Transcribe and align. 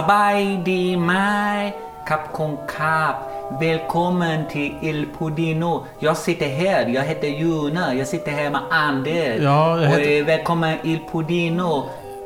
Sabai 0.00 0.56
di 0.64 0.96
mai, 0.96 1.72
kap 2.08 2.32
con 2.32 2.56
kap. 2.66 3.16
Välkommen 3.60 4.48
till 4.48 4.74
Il 4.82 5.06
Podino. 5.18 5.84
Jag 5.98 6.16
sitter 6.16 6.46
här, 6.48 6.86
jag 6.88 7.02
heter 7.02 7.28
Juna, 7.28 7.94
jag 7.94 8.06
sitter 8.06 8.32
här 8.32 8.50
med 8.50 8.60
Anders. 8.70 9.40
Ja, 9.42 9.80
jag 9.82 9.88
heter- 9.88 10.02
Och 10.02 10.10
eh, 10.18 10.24
välkommen 10.24 10.76
Il 10.84 10.98
Podino. 11.12 11.84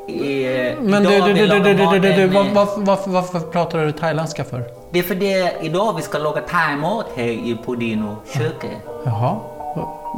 Eh, 0.08 0.78
Men 0.80 1.02
du, 1.02 1.08
du, 1.20 1.32
du, 1.32 1.46
du, 1.46 1.74
du, 1.74 1.98
du, 1.98 2.12
du, 2.12 2.26
varför, 2.54 2.80
varför, 2.80 3.10
varför 3.10 3.40
pratar 3.40 3.78
du 3.78 3.92
thailändska 3.92 4.44
för? 4.44 4.64
Det 4.90 4.98
är 4.98 5.02
för 5.02 5.14
det 5.14 5.52
idag 5.62 5.96
vi 5.96 6.02
ska 6.02 6.18
laga 6.18 6.40
thaimat 6.40 7.06
här 7.16 7.24
i 7.24 7.58
Podino 7.66 8.16
köket. 8.34 8.70
Jaha. 9.04 9.36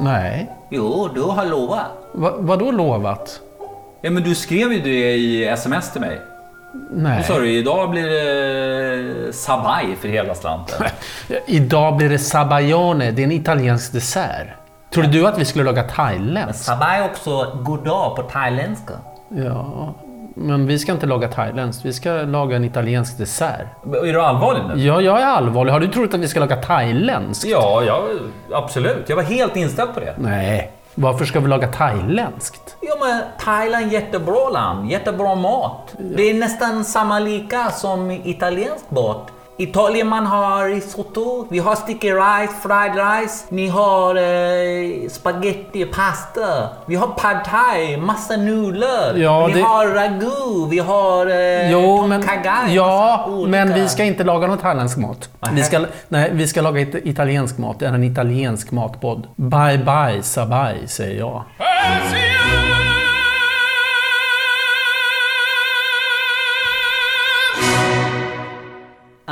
Nej. 0.00 0.50
Jo, 0.70 1.08
du 1.14 1.22
har 1.22 1.46
lovat. 1.46 1.86
Va, 2.14 2.32
vadå 2.38 2.70
lovat? 2.70 3.40
Ja, 4.00 4.10
men 4.10 4.22
du 4.22 4.34
skrev 4.34 4.72
ju 4.72 4.80
det 4.80 5.14
i 5.16 5.44
sms 5.44 5.92
till 5.92 6.00
mig. 6.00 6.18
Nej. 6.90 7.18
Då 7.28 7.34
sa 7.34 7.40
du 7.40 7.50
idag 7.50 7.90
blir 7.90 8.02
det 8.02 9.32
sabaj 9.32 9.96
för 10.00 10.08
hela 10.08 10.34
slanten. 10.34 10.86
Idag 11.46 11.96
blir 11.96 12.08
det 12.08 12.18
sabayone, 12.18 13.10
det 13.10 13.22
är 13.22 13.24
en 13.24 13.32
italiensk 13.32 13.92
dessert. 13.92 14.46
Trodde 14.94 15.08
du 15.08 15.26
att 15.26 15.38
vi 15.38 15.44
skulle 15.44 15.64
laga 15.64 15.82
thailändskt? 15.82 16.64
Sabay 16.64 17.00
är 17.00 17.04
också 17.04 17.58
god 17.62 17.84
dag 17.84 18.16
på 18.16 18.22
thailändska. 18.22 18.94
Ja, 19.28 19.94
men 20.36 20.66
vi 20.66 20.78
ska 20.78 20.92
inte 20.92 21.06
laga 21.06 21.28
thailändskt. 21.28 21.84
Vi 21.84 21.92
ska 21.92 22.12
laga 22.12 22.56
en 22.56 22.64
italiensk 22.64 23.18
dessert. 23.18 23.66
är 23.84 24.12
du 24.12 24.22
allvarlig 24.22 24.62
nu? 24.68 24.82
Ja, 24.84 25.00
jag 25.00 25.20
är 25.20 25.26
allvarlig. 25.26 25.72
Har 25.72 25.80
du 25.80 25.88
trott 25.88 26.14
att 26.14 26.20
vi 26.20 26.28
ska 26.28 26.40
laga 26.40 26.56
thailändskt? 26.56 27.46
Ja, 27.46 27.82
ja, 27.86 28.02
absolut. 28.52 29.08
Jag 29.08 29.16
var 29.16 29.22
helt 29.22 29.56
inställd 29.56 29.94
på 29.94 30.00
det. 30.00 30.14
Nej. 30.18 30.72
Varför 30.98 31.24
ska 31.24 31.40
vi 31.40 31.48
laga 31.48 31.68
thailändskt? 31.68 32.76
Jo, 32.80 32.94
men 33.00 33.22
Thailand 33.38 33.92
jättebra 33.92 34.48
land, 34.48 34.90
jättebra 34.90 35.34
mat. 35.34 35.94
Det 35.98 36.22
är 36.30 36.34
nästan 36.34 36.84
samma 36.84 37.18
lika 37.18 37.70
som 37.70 38.10
italiensk 38.10 38.90
mat. 38.90 39.30
Italien 39.58 40.06
man 40.08 40.26
har 40.26 40.68
risotto, 40.68 41.46
vi 41.50 41.58
har 41.58 41.74
sticky 41.76 42.10
rice, 42.12 42.52
fried 42.62 42.94
rice, 42.94 43.44
ni 43.48 43.68
har 43.68 44.16
eh, 44.16 45.08
spaghetti, 45.08 45.84
pasta, 45.86 46.68
vi 46.86 46.94
har 46.96 47.06
pad 47.06 47.44
thai, 47.44 47.96
massa 47.96 48.36
nudlar, 48.36 49.14
Ja, 49.16 49.46
vi 49.46 49.52
det- 49.52 49.60
har 49.62 49.86
ragu, 49.86 50.66
vi 50.70 50.78
har 50.78 51.26
eh, 51.26 51.70
Jo, 51.72 51.98
tom 51.98 52.08
men, 52.08 52.22
kha 52.22 52.34
gai, 52.36 52.74
ja, 52.74 53.26
men 53.48 53.74
vi 53.74 53.88
ska 53.88 54.04
inte 54.04 54.24
laga 54.24 54.46
någon 54.46 54.58
thailändsk 54.58 54.96
mat. 54.96 55.28
Vi 55.52 55.62
ska, 55.62 55.80
nej, 56.08 56.30
vi 56.32 56.46
ska 56.46 56.60
laga 56.60 56.80
it- 56.80 57.06
italiensk 57.06 57.58
mat. 57.58 57.78
Det 57.78 57.86
är 57.86 57.92
en 57.92 58.04
italiensk 58.04 58.70
matpodd. 58.72 59.26
Bye 59.36 59.78
bye 59.78 60.22
sabai, 60.22 60.86
säger 60.88 61.18
jag. 61.18 61.42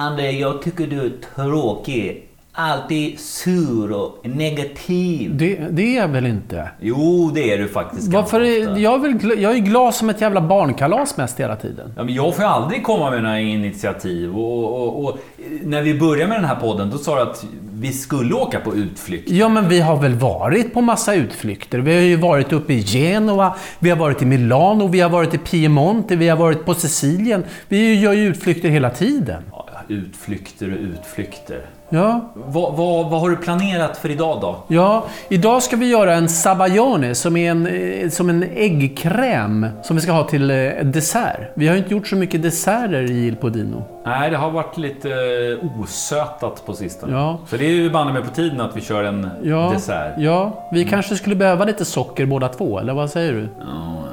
Ander, 0.05 0.31
jag 0.31 0.63
tycker 0.63 0.87
du 0.87 1.01
är 1.01 1.13
tråkig. 1.35 2.29
Alltid 2.57 3.21
sur 3.21 3.93
och 3.93 4.21
negativ. 4.23 5.37
Det, 5.37 5.59
det 5.71 5.97
är 5.97 6.01
jag 6.01 6.09
väl 6.09 6.27
inte? 6.27 6.69
Jo, 6.81 7.31
det 7.35 7.53
är 7.53 7.59
du 7.59 7.69
faktiskt 7.69 8.13
Varför 8.13 8.41
är, 8.41 8.79
jag, 8.79 8.95
är 8.95 8.99
väl, 8.99 9.43
jag 9.43 9.55
är 9.55 9.59
glad 9.59 9.95
som 9.95 10.11
ett 10.11 10.21
jävla 10.21 10.41
barnkalas 10.41 11.17
mest 11.17 11.41
hela 11.41 11.57
tiden. 11.57 11.93
Ja, 11.97 12.05
men 12.05 12.15
jag 12.15 12.37
får 12.37 12.43
aldrig 12.43 12.85
komma 12.85 13.11
med 13.11 13.23
några 13.23 13.41
initiativ. 13.41 14.37
Och, 14.37 14.83
och, 14.83 15.05
och 15.05 15.19
när 15.63 15.83
vi 15.83 15.95
började 15.95 16.29
med 16.29 16.39
den 16.39 16.49
här 16.49 16.57
podden, 16.57 16.91
då 16.91 16.99
sa 16.99 17.15
du 17.17 17.23
att 17.23 17.47
vi 17.73 17.93
skulle 17.93 18.35
åka 18.35 18.61
på 18.61 18.75
utflykt. 18.75 19.31
Ja, 19.31 19.49
men 19.49 19.69
vi 19.69 19.81
har 19.81 19.97
väl 19.97 20.15
varit 20.15 20.75
på 20.75 20.81
massa 20.81 21.15
utflykter. 21.15 21.79
Vi 21.79 21.95
har 21.95 22.03
ju 22.03 22.17
varit 22.17 22.53
uppe 22.53 22.73
i 22.73 22.83
Genua, 22.83 23.55
vi 23.79 23.91
har 23.91 23.97
varit 23.97 24.23
i 24.23 24.25
Milano, 24.25 24.89
vi 24.89 25.01
har 25.01 25.11
varit 25.11 25.35
i 25.35 25.39
Piemonte, 25.39 26.17
vi 26.17 26.29
har 26.29 26.37
varit 26.37 26.65
på 26.65 26.75
Sicilien. 26.75 27.45
Vi 27.69 28.01
gör 28.01 28.13
ju 28.13 28.27
utflykter 28.27 28.69
hela 28.69 28.91
tiden. 28.91 29.43
Ja, 29.53 29.64
utflykter 29.89 30.73
och 30.73 30.79
utflykter. 30.81 31.61
Ja, 31.89 32.21
Vad, 32.35 32.77
vad, 32.77 33.11
vad 33.11 33.21
har 33.21 33.31
du 33.31 33.37
planerat 33.37 33.97
för 33.97 34.11
idag 34.11 34.39
då? 34.41 34.57
Ja, 34.69 35.05
idag 35.29 35.63
ska 35.63 35.77
vi 35.77 35.87
göra 35.91 36.15
en 36.15 36.29
sabayone 36.29 37.15
som 37.15 37.37
är 37.37 37.51
en, 37.51 37.67
eh, 37.67 38.09
som 38.11 38.31
en 38.31 38.43
äggkräm 38.43 39.67
som 39.83 39.97
vi 39.97 40.03
ska 40.03 40.13
ha 40.13 40.25
till 40.25 40.51
eh, 40.51 40.57
dessert. 40.83 41.41
Vi 41.55 41.67
har 41.69 41.75
ju 41.75 41.79
inte 41.81 41.95
gjort 41.95 42.07
så 42.09 42.17
mycket 42.17 42.43
desserter 42.43 43.11
i 43.11 43.27
Il 43.27 43.37
Podino. 43.37 43.85
Nej, 44.07 44.31
det 44.31 44.37
har 44.37 44.51
varit 44.51 44.77
lite 44.79 45.09
eh, 45.11 45.81
osötat 45.81 46.67
på 46.67 46.73
sistone. 46.75 47.13
Ja. 47.13 47.39
Så 47.47 47.57
det 47.57 47.65
är 47.65 47.71
ju 47.71 47.91
banne 47.91 48.13
med 48.13 48.25
på 48.25 48.35
tiden 48.35 48.61
att 48.61 48.77
vi 48.77 48.81
kör 48.81 49.05
en 49.05 49.29
Ja, 49.43 49.71
dessert. 49.75 50.15
ja 50.19 50.69
vi 50.73 50.85
kanske 50.85 51.17
skulle 51.17 51.37
behöva 51.37 51.65
lite 51.65 51.85
socker 51.85 52.27
båda 52.27 52.49
två, 52.49 52.79
eller 52.79 52.93
vad 52.95 53.11
säger 53.11 53.33
du? 53.33 53.49
Ja, 53.59 54.04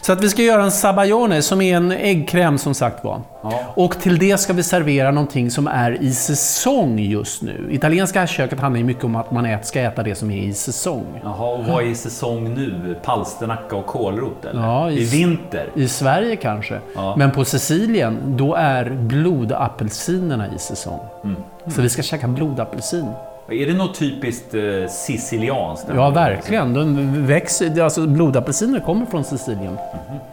Så 0.00 0.12
att 0.12 0.24
vi 0.24 0.28
ska 0.28 0.42
göra 0.42 0.62
en 0.62 0.70
sabayone 0.70 1.42
som 1.42 1.60
är 1.60 1.76
en 1.76 1.92
äggkräm 1.92 2.58
som 2.58 2.74
sagt 2.74 3.04
var. 3.04 3.20
Ja. 3.42 3.60
Och 3.74 4.00
till 4.00 4.18
det 4.18 4.38
ska 4.40 4.52
vi 4.52 4.62
servera 4.62 5.10
någonting 5.10 5.50
som 5.50 5.66
är 5.66 6.02
i 6.02 6.12
säsong 6.12 6.98
just 6.98 7.42
nu. 7.42 7.68
Italienska 7.70 8.26
köket 8.26 8.60
handlar 8.60 8.78
ju 8.78 8.84
mycket 8.84 9.04
om 9.04 9.16
att 9.16 9.30
man 9.30 9.56
ska 9.62 9.80
äta 9.80 10.02
det 10.02 10.14
som 10.14 10.30
är 10.30 10.36
i 10.42 10.54
säsong. 10.54 11.06
Jaha, 11.24 11.52
och 11.58 11.64
vad 11.64 11.82
är 11.84 11.86
i 11.88 11.94
säsong 11.94 12.54
nu? 12.54 12.96
Palsternacka 13.04 13.76
och 13.76 13.86
kålrot 13.86 14.44
eller? 14.44 14.60
Ja, 14.62 14.90
i- 14.90 15.00
I 15.02 15.04
vinter? 15.04 15.68
I 15.74 15.88
Sverige 15.88 16.36
kanske. 16.36 16.78
Ja. 16.94 17.14
Men 17.18 17.30
på 17.30 17.44
Sicilien, 17.44 18.18
då 18.26 18.54
är 18.54 18.90
blodapelsinerna 18.90 20.46
i 20.56 20.58
säsong. 20.58 21.00
Mm. 21.24 21.36
Så 21.74 21.82
vi 21.82 21.88
ska 21.88 22.02
käka 22.02 22.28
blodapelsin. 22.28 23.06
Är 23.48 23.66
det 23.66 23.72
något 23.72 23.98
typiskt 23.98 24.54
eh, 24.54 24.62
sicilianskt? 24.90 25.86
Ja, 25.94 26.10
verkligen. 26.10 26.74
De 26.74 27.26
växer, 27.26 27.80
alltså, 27.82 28.06
blodapelsiner 28.06 28.80
kommer 28.80 29.06
från 29.06 29.24
Sicilien. 29.24 29.78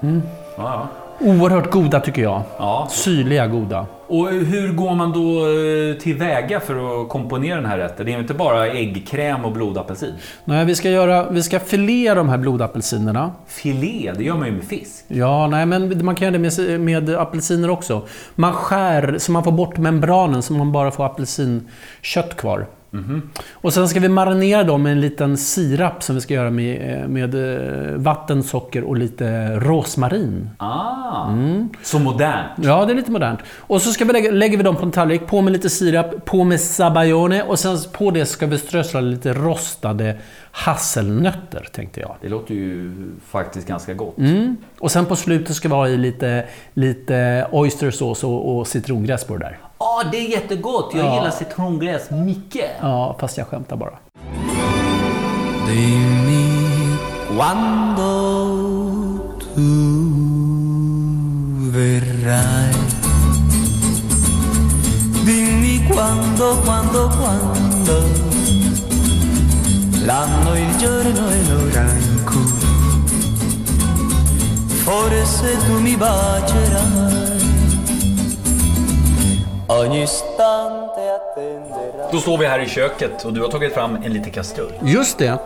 Ja, 0.02 0.08
ja. 0.58 0.88
Oerhört 1.22 1.72
goda 1.72 2.00
tycker 2.00 2.22
jag. 2.22 2.42
ja. 2.58 2.88
Syrliga 2.92 3.48
goda. 3.48 3.86
Och 4.08 4.28
hur 4.30 4.74
går 4.74 4.96
man 4.96 5.12
då 5.12 5.40
eh, 5.40 6.02
tillväga 6.02 6.60
för 6.60 7.02
att 7.02 7.10
komponera 7.10 7.56
den 7.56 7.66
här 7.66 7.78
rätten? 7.78 8.06
Det 8.06 8.14
är 8.14 8.20
inte 8.20 8.34
bara 8.34 8.68
äggkräm 8.68 9.46
och 9.46 9.52
blodapelsin. 9.52 10.14
Nej, 10.46 10.66
vi 10.66 10.76
ska, 10.76 10.90
göra, 10.90 11.30
vi 11.30 11.44
ska 11.44 11.60
filea 11.60 12.16
de 12.16 12.30
här 12.30 12.38
blodapelsinerna. 12.38 13.32
Filé, 13.48 14.14
det 14.18 14.24
gör 14.24 14.36
man 14.36 14.48
ju 14.48 14.54
med 14.54 14.64
fisk. 14.64 15.06
Ja, 15.08 15.48
nej, 15.48 15.66
men 15.66 16.06
man 16.06 16.16
kan 16.16 16.26
göra 16.34 16.38
det 16.38 16.70
med, 16.70 16.80
med 16.80 17.10
apelsiner 17.20 17.70
också. 17.70 18.02
Man 18.36 18.54
skär 18.54 19.16
så 19.18 19.32
man 19.32 19.44
får 19.44 19.52
bort 19.52 19.78
membranen 19.78 20.42
så 20.42 20.54
man 20.54 20.72
bara 20.72 20.92
får 20.92 21.06
apelsinkött 21.06 22.36
kvar. 22.38 22.68
Och 23.52 23.74
sen 23.74 23.88
ska 23.90 24.00
vi 24.00 24.10
marinera 24.10 24.64
dem 24.64 24.84
med 24.84 24.92
en 24.92 25.02
liten 25.02 25.38
sirap 25.38 26.04
som 26.04 26.16
vi 26.16 26.22
ska 26.22 26.34
göra 26.34 26.50
med, 26.52 27.10
med 27.10 27.36
eh, 27.36 27.94
vatten, 27.96 28.44
socker 28.44 28.84
och 28.84 28.98
lite 28.98 29.56
rosmarin. 29.60 30.50
Ah, 30.58 31.30
Mm. 31.30 31.70
så 31.84 32.00
modernt. 32.00 32.52
Ja, 32.62 32.86
det 32.86 32.94
är 32.94 32.96
lite 32.96 33.12
modernt. 33.12 33.40
Och 33.58 33.82
så 33.82 33.92
ska 33.92 34.06
vi 34.06 34.14
lägga, 34.14 34.32
lägger 34.32 34.58
vi 34.58 34.64
dem 34.64 34.76
på 34.76 34.84
en 34.84 34.92
tallrik, 34.92 35.28
på 35.28 35.42
med 35.42 35.54
lite 35.54 35.70
sirap, 35.70 36.26
på 36.26 36.44
med 36.44 36.60
sabayone 36.62 37.44
och 37.44 37.60
sen 37.60 37.78
på 37.94 38.12
det 38.12 38.26
ska 38.26 38.46
vi 38.48 38.58
strössla 38.58 39.02
lite 39.02 39.34
rostade 39.34 40.18
hasselnötter, 40.52 41.68
tänkte 41.72 42.00
jag. 42.00 42.16
Det 42.22 42.30
låter 42.30 42.56
ju 42.56 42.94
faktiskt 43.28 43.68
ganska 43.68 43.94
gott. 43.94 44.18
Mm. 44.18 44.58
Och 44.80 44.92
sen 44.92 45.06
på 45.06 45.16
slutet 45.16 45.56
ska 45.56 45.68
vi 45.68 45.74
ha 45.76 45.88
i 45.88 45.98
lite, 45.98 46.46
lite 46.74 47.48
oystersås 47.52 48.24
och, 48.24 48.58
och 48.58 48.68
citrongräs 48.68 49.24
på 49.24 49.38
det 49.38 49.40
där. 49.46 49.58
Ja, 49.80 50.04
det 50.12 50.18
är 50.18 50.30
jättegott. 50.30 50.92
Jag 50.94 51.06
Ja. 51.06 51.14
gillar 51.16 51.32
citrongräs 51.32 52.10
mycket. 52.10 52.72
Ja, 52.82 53.16
fast 53.20 53.38
jag 53.38 53.48
skämtar 53.48 53.76
bara. 53.76 53.98
Dimmi 55.68 56.98
quando 57.38 58.12
tu 59.56 59.72
verrai. 61.72 62.74
Dimmi 65.26 65.88
quando, 65.94 66.56
quando, 66.66 67.10
quando. 67.10 68.04
L'anno, 70.06 70.56
il 70.58 70.78
giorno 70.78 71.30
e 71.30 71.44
l'ora 71.50 71.82
in 71.92 72.26
cui 72.26 72.52
forse 74.84 75.58
tu 75.68 75.80
mi 75.80 75.96
bacerai. 75.98 77.49
Då 82.12 82.20
står 82.20 82.38
vi 82.38 82.46
här 82.46 82.60
i 82.60 82.70
köket 82.70 83.26
och 83.26 83.34
du 83.34 83.42
har 83.42 83.48
tagit 83.48 83.74
fram 83.74 83.96
en 83.96 84.14
liten 84.14 84.32
kastrull. 84.32 84.74
Just 84.82 85.18
det. 85.18 85.38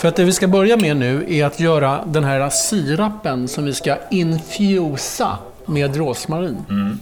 För 0.00 0.08
att 0.08 0.16
det 0.16 0.24
vi 0.24 0.32
ska 0.32 0.48
börja 0.48 0.76
med 0.76 0.96
nu 0.96 1.26
är 1.28 1.44
att 1.44 1.60
göra 1.60 2.00
den 2.06 2.24
här 2.24 2.50
sirapen 2.50 3.48
som 3.48 3.64
vi 3.64 3.74
ska 3.74 3.96
infusa 4.10 5.38
med 5.66 5.96
rosmarin. 5.96 6.64
Mm. 6.70 6.98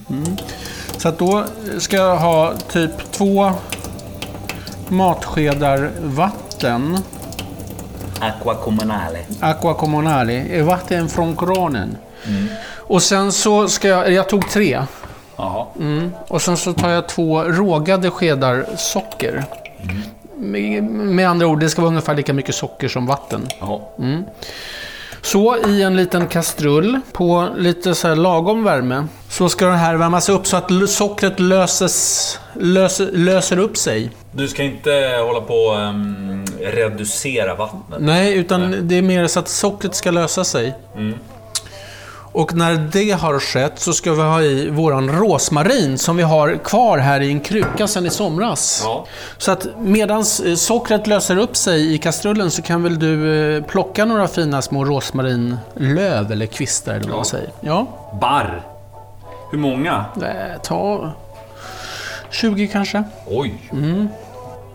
Så 0.97 1.09
att 1.09 1.19
då 1.19 1.43
ska 1.79 1.95
jag 1.95 2.17
ha 2.17 2.53
typ 2.71 3.11
två 3.11 3.51
matskedar 4.87 5.91
vatten. 6.03 6.97
Acqua 8.19 8.55
comunale. 8.55 9.19
Aqua 9.39 9.73
comunale. 9.73 10.61
Vatten 10.61 11.09
från 11.09 11.35
kranen. 11.35 11.97
Och 12.75 13.03
sen 13.03 13.31
så 13.31 13.67
ska 13.67 13.87
jag... 13.87 14.11
Jag 14.11 14.29
tog 14.29 14.49
tre. 14.49 14.81
Mm. 15.79 16.11
Och 16.27 16.41
sen 16.41 16.57
så 16.57 16.73
tar 16.73 16.89
jag 16.89 17.09
två 17.09 17.43
rågade 17.43 18.09
skedar 18.09 18.65
socker. 18.77 19.43
Med, 20.35 20.83
med 20.83 21.29
andra 21.29 21.47
ord, 21.47 21.59
det 21.59 21.69
ska 21.69 21.81
vara 21.81 21.89
ungefär 21.89 22.15
lika 22.15 22.33
mycket 22.33 22.55
socker 22.55 22.87
som 22.87 23.05
vatten. 23.05 23.47
Jaha. 23.59 23.79
Så 25.21 25.57
i 25.67 25.81
en 25.81 25.95
liten 25.95 26.27
kastrull 26.27 26.99
på 27.11 27.49
lite 27.57 27.95
så 27.95 28.07
här 28.07 28.15
lagom 28.15 28.63
värme 28.63 29.07
så 29.29 29.49
ska 29.49 29.65
det 29.65 29.75
här 29.75 29.95
värmas 29.95 30.29
upp 30.29 30.47
så 30.47 30.57
att 30.57 30.89
sockret 30.89 31.39
löses, 31.39 32.39
löser, 32.53 33.11
löser 33.11 33.59
upp 33.59 33.77
sig. 33.77 34.11
Du 34.31 34.47
ska 34.47 34.63
inte 34.63 34.91
hålla 35.25 35.41
på 35.41 35.53
och 35.53 35.79
um, 35.79 36.45
reducera 36.59 37.55
vattnet. 37.55 37.99
Nej, 37.99 38.33
utan 38.33 38.87
det 38.87 38.97
är 38.97 39.01
mer 39.01 39.27
så 39.27 39.39
att 39.39 39.47
sockret 39.47 39.95
ska 39.95 40.11
lösa 40.11 40.43
sig. 40.43 40.73
Och 42.33 42.53
när 42.55 42.75
det 42.91 43.11
har 43.11 43.39
skett 43.39 43.79
så 43.79 43.93
ska 43.93 44.13
vi 44.13 44.21
ha 44.21 44.41
i 44.41 44.69
våran 44.69 45.09
rosmarin 45.11 45.97
som 45.97 46.17
vi 46.17 46.23
har 46.23 46.57
kvar 46.63 46.97
här 46.97 47.21
i 47.21 47.31
en 47.31 47.39
kruka 47.39 47.87
sedan 47.87 48.05
i 48.05 48.09
somras. 48.09 48.81
Ja. 48.85 49.05
Så 49.37 49.51
att 49.51 49.67
medan 49.79 50.25
sockret 50.25 51.07
löser 51.07 51.37
upp 51.37 51.55
sig 51.57 51.93
i 51.93 51.97
kastrullen 51.97 52.51
så 52.51 52.61
kan 52.61 52.83
väl 52.83 52.99
du 52.99 53.55
eh, 53.57 53.63
plocka 53.63 54.05
några 54.05 54.27
fina 54.27 54.61
små 54.61 54.85
rosmarinlöv 54.85 56.31
eller 56.31 56.45
kvistar 56.45 56.93
eller 56.93 57.07
vad 57.07 57.15
man 57.15 57.25
säger. 57.25 57.49
Ja, 57.61 57.87
Barr. 58.21 58.61
Hur 59.51 59.57
många? 59.57 60.05
eh, 60.21 60.61
ta 60.63 61.11
20 62.31 62.67
kanske. 62.67 63.03
Oj. 63.27 63.71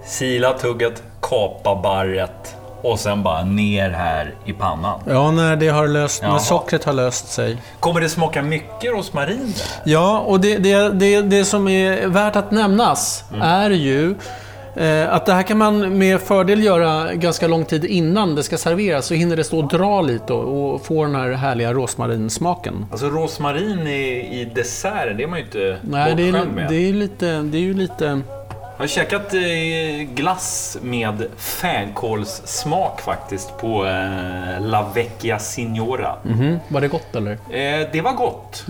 Sila 0.06 0.52
tugget, 0.52 1.02
kapa 1.22 1.74
barret 1.82 2.56
och 2.82 2.98
sen 2.98 3.22
bara 3.22 3.44
ner 3.44 3.90
här 3.90 4.34
i 4.44 4.52
pannan. 4.52 5.00
Ja, 5.06 5.30
när, 5.30 5.56
det 5.56 5.68
har 5.68 5.88
löst, 5.88 6.22
när 6.22 6.38
sockret 6.38 6.84
har 6.84 6.92
löst 6.92 7.28
sig. 7.28 7.56
Kommer 7.80 8.00
det 8.00 8.08
smaka 8.08 8.42
mycket 8.42 8.92
rosmarin 8.92 9.54
där? 9.56 9.92
Ja, 9.92 10.18
och 10.18 10.40
det, 10.40 10.56
det, 10.56 10.88
det, 10.88 11.22
det 11.22 11.44
som 11.44 11.68
är 11.68 12.06
värt 12.06 12.36
att 12.36 12.50
nämnas 12.50 13.24
är 13.42 13.70
ju 13.70 14.14
eh, 14.76 15.14
att 15.14 15.26
det 15.26 15.32
här 15.32 15.42
kan 15.42 15.58
man 15.58 15.98
med 15.98 16.20
fördel 16.20 16.64
göra 16.64 17.14
ganska 17.14 17.48
lång 17.48 17.64
tid 17.64 17.84
innan 17.84 18.34
det 18.34 18.42
ska 18.42 18.58
serveras. 18.58 19.06
Så 19.06 19.14
hinner 19.14 19.36
det 19.36 19.44
stå 19.44 19.58
och 19.58 19.68
dra 19.68 20.02
lite 20.02 20.32
och, 20.32 20.74
och 20.74 20.86
få 20.86 21.04
den 21.04 21.14
här 21.14 21.30
härliga 21.32 21.72
rosmarinsmaken. 21.72 22.86
Alltså 22.90 23.06
rosmarin 23.06 23.86
i, 23.86 24.40
i 24.40 24.50
desserten, 24.54 25.16
det 25.16 25.22
är 25.22 25.28
man 25.28 25.38
ju 25.38 25.44
inte 25.44 25.76
Nej, 25.82 26.14
det 26.14 26.28
är, 26.28 26.32
med. 26.32 26.68
det 26.68 26.88
är, 26.88 26.92
lite, 26.92 27.26
det 27.26 27.58
är 27.58 27.62
ju 27.62 27.74
lite... 27.74 28.20
Jag 28.78 28.82
har 28.82 28.88
käkat 28.88 29.34
eh, 29.34 30.14
glass 30.14 30.78
med 30.82 31.26
fänkålssmak 31.36 33.00
faktiskt 33.00 33.58
på 33.58 33.86
eh, 33.86 34.60
La 34.60 34.90
Vecchia 34.94 35.38
Signora. 35.38 36.14
Mhm, 36.22 36.58
var 36.68 36.80
det 36.80 36.88
gott 36.88 37.16
eller? 37.16 37.32
Eh, 37.32 37.88
det 37.92 38.00
var 38.00 38.12
gott. 38.12 38.64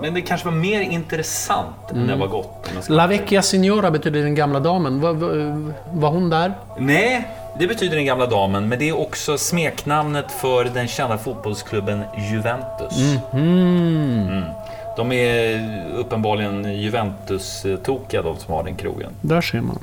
Men 0.00 0.14
det 0.14 0.20
kanske 0.20 0.46
var 0.48 0.54
mer 0.54 0.80
intressant 0.80 1.90
än 1.90 2.06
det 2.06 2.16
var 2.16 2.26
gott. 2.26 2.70
La 2.88 3.06
Vecchia 3.06 3.42
Signora 3.42 3.90
betyder 3.90 4.22
den 4.22 4.34
gamla 4.34 4.60
damen. 4.60 5.00
Var, 5.00 5.12
var, 5.12 5.72
var 5.92 6.10
hon 6.10 6.30
där? 6.30 6.52
Nej, 6.78 7.28
det 7.58 7.66
betyder 7.66 7.96
den 7.96 8.04
gamla 8.04 8.26
damen, 8.26 8.68
men 8.68 8.78
det 8.78 8.88
är 8.88 9.00
också 9.00 9.38
smeknamnet 9.38 10.32
för 10.32 10.64
den 10.64 10.88
kända 10.88 11.18
fotbollsklubben 11.18 12.02
Juventus. 12.30 13.22
Mm. 13.32 14.42
De 14.98 15.12
är 15.12 15.84
uppenbarligen 15.96 16.64
Juventus-tokiga, 16.80 18.22
de 18.22 18.36
som 18.36 18.54
har 18.54 18.64
den 18.64 18.76
krogen. 18.76 19.10
Där 19.20 19.40
ser 19.40 19.60
man. 19.60 19.78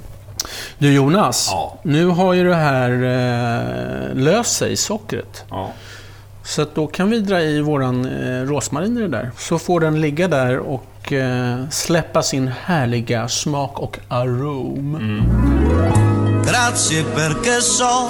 Du 0.77 0.93
Jonas, 0.93 1.47
Ja. 1.51 1.75
nu 1.83 2.05
har 2.05 2.33
ju 2.33 2.43
det 2.49 2.55
här 2.55 2.91
eh, 2.91 4.15
löst 4.15 4.55
sig, 4.57 4.75
sockret. 4.77 5.45
Ja. 5.49 5.71
Så 6.43 6.61
att 6.61 6.75
då 6.75 6.87
kan 6.87 7.09
vi 7.09 7.19
dra 7.19 7.41
i 7.41 7.61
våran 7.61 8.05
eh, 8.05 8.41
rosmarin 8.45 8.97
i 8.97 9.01
det 9.01 9.07
där. 9.07 9.31
Så 9.37 9.59
får 9.59 9.79
den 9.79 10.01
ligga 10.01 10.27
där 10.27 10.59
och 10.59 11.13
eh, 11.13 11.69
släppa 11.69 12.21
sin 12.23 12.47
härliga 12.63 13.27
smak 13.27 13.79
och 13.79 13.99
arom. 14.07 14.97
Grazie 16.47 17.03
perché 17.03 17.61
so 17.61 18.09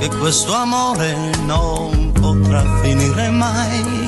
che 0.00 0.08
questo 0.20 0.52
amore 0.54 1.14
non 1.48 2.12
potrà 2.14 2.60
finire 2.82 3.30
mai. 3.30 4.03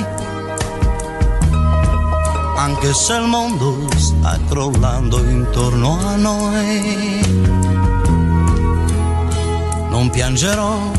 Anche 2.57 2.93
se 2.93 3.13
il 3.13 3.27
mondo 3.27 3.87
sta 3.95 4.37
crollando 4.49 5.19
intorno 5.19 5.97
a 6.05 6.15
noi. 6.15 7.21
Non 9.89 10.09
piangerò, 10.09 10.91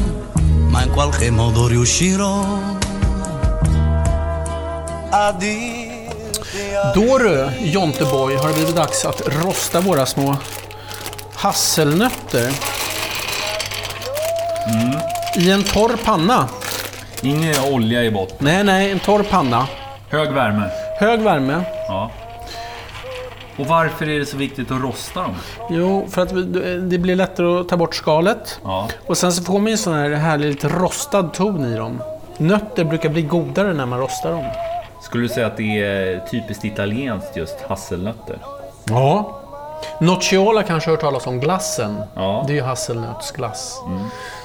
ma 0.69 0.83
in 0.83 0.91
qualche 0.91 1.31
modo 1.31 1.67
riuscirò 1.67 2.77
a 5.11 5.33
dirti 5.33 6.75
a 6.75 6.93
Då 6.95 7.19
du, 7.19 7.51
Jonteboy, 7.61 8.37
har 8.37 8.49
det 8.49 8.55
blivit 8.55 8.77
dags 8.77 9.05
att 9.05 9.23
rosta 9.27 9.81
våra 9.81 10.07
små 10.07 10.37
hasselnötter. 11.35 12.53
I 15.37 15.51
en 15.51 15.65
torr 15.65 15.97
panna. 16.05 16.49
Ingen 17.23 17.65
olja 17.73 18.05
i 18.05 18.11
botten. 18.11 18.37
Nej, 18.41 18.65
nej, 18.65 18.91
en 18.91 18.99
torr 19.01 19.23
panna. 19.23 19.67
Hög 20.11 20.33
värme. 20.33 20.71
Hög 20.99 21.21
värme. 21.21 21.63
Ja. 21.89 22.11
Och 23.59 23.67
varför 23.67 24.09
är 24.09 24.19
det 24.19 24.27
så 24.27 24.37
viktigt 24.37 24.71
att 24.71 24.81
rosta 24.83 25.23
dem? 25.23 25.35
Jo, 25.71 26.07
för 26.11 26.23
att 26.23 26.29
det 26.91 26.99
blir 26.99 27.17
lättare 27.17 27.61
att 27.61 27.69
ta 27.69 27.77
bort 27.77 27.95
skalet. 27.95 28.61
Ja. 28.65 28.89
Och 29.07 29.19
sen 29.19 29.33
så 29.33 29.43
får 29.43 29.59
man 29.59 29.67
ju 29.67 29.73
en 29.73 29.79
sån 29.79 29.95
här 29.95 30.11
härlig 30.11 30.49
lite 30.49 30.69
rostad 30.69 31.23
ton 31.23 31.65
i 31.65 31.77
dem. 31.77 32.03
Nötter 32.37 32.85
brukar 32.85 33.09
bli 33.09 33.23
godare 33.23 33.75
när 33.75 33.87
man 33.87 33.99
rostar 33.99 34.31
dem. 34.33 34.45
Skulle 35.03 35.25
du 35.25 35.29
säga 35.29 35.47
att 35.47 35.57
det 35.57 35.83
är 35.83 36.27
typiskt 36.31 36.65
italienskt 36.65 37.37
just 37.37 37.61
hasselnötter? 37.69 38.39
Ja. 38.85 39.41
Nocciola 40.01 40.63
kanske 40.63 40.91
har 40.91 40.97
hört 40.97 41.01
talas 41.05 41.27
om 41.27 41.41
glassen. 41.41 42.01
Ja. 42.15 42.45
Det 42.47 42.53
är 42.53 42.57
ju 42.57 42.63
hasselnötsglass. 42.63 43.83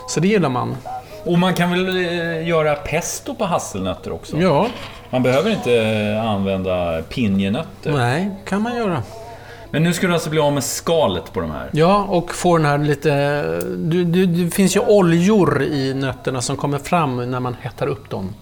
Så 0.09 0.19
det 0.19 0.27
gillar 0.27 0.50
man. 0.50 0.77
Och 1.25 1.39
man 1.39 1.54
kan 1.54 1.69
väl 1.69 1.98
eh, 1.98 2.48
göra 2.48 2.75
pesto 2.75 3.36
på 3.36 3.45
hasselnötter 3.45 4.12
också? 4.12 4.38
Ja, 4.38 4.68
Man 5.13 5.24
behöver 5.24 5.51
inte 5.51 5.74
eh, 5.74 6.30
använda 6.30 7.01
pinjenötter. 7.01 7.92
nej, 7.92 8.31
kan 8.45 8.62
man 8.62 8.75
göra. 8.75 9.04
Men 9.71 9.83
nu 9.83 9.94
ska 9.94 10.07
du 10.07 10.13
alltså 10.13 10.30
bli 10.30 10.39
av 10.39 10.54
med 10.54 10.63
skalet 10.63 11.33
på 11.33 11.42
de 11.42 11.51
här? 11.51 11.69
Ja, 11.74 12.06
och 12.10 12.36
få 12.36 12.57
den 12.57 12.65
här 12.65 12.77
lite... 12.77 13.42
Du, 13.77 14.04
du, 14.04 14.25
det 14.25 14.51
finns 14.51 14.75
ju 14.75 14.80
oljor 14.80 15.63
i 15.63 15.94
nötterna 15.94 16.42
som 16.42 16.57
kommer 16.57 16.77
fram 16.77 17.31
när 17.31 17.39
man 17.39 17.56
hettar 17.62 17.88
upp 17.88 18.10
dem. 18.10 18.33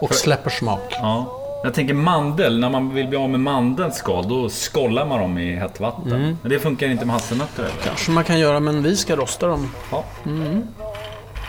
Och 0.00 0.14
släpper 0.14 0.50
smak. 0.50 0.88
Ja. 0.90 1.42
Jag 1.64 1.74
tänker 1.74 1.94
mandel, 1.94 2.58
när 2.58 2.70
man 2.70 2.94
vill 2.94 3.08
bli 3.08 3.18
av 3.18 3.30
med 3.30 3.40
mandelns 3.40 3.96
skal, 3.96 4.28
då 4.28 4.48
skollar 4.48 5.06
man 5.06 5.20
dem 5.20 5.38
i 5.38 5.54
hett 5.56 5.80
vatten. 5.80 6.38
Men 6.42 6.50
det 6.50 6.58
funkar 6.58 6.86
inte 6.86 7.04
med 7.04 7.14
hasselnötter 7.14 7.62
eller? 7.62 7.74
Kanske 7.84 8.10
man 8.10 8.24
kan 8.24 8.38
göra, 8.38 8.60
men 8.60 8.82
vi 8.82 8.96
ska 8.96 9.16
rosta 9.16 9.46
dem. 9.46 9.72
Ja. 9.90 10.04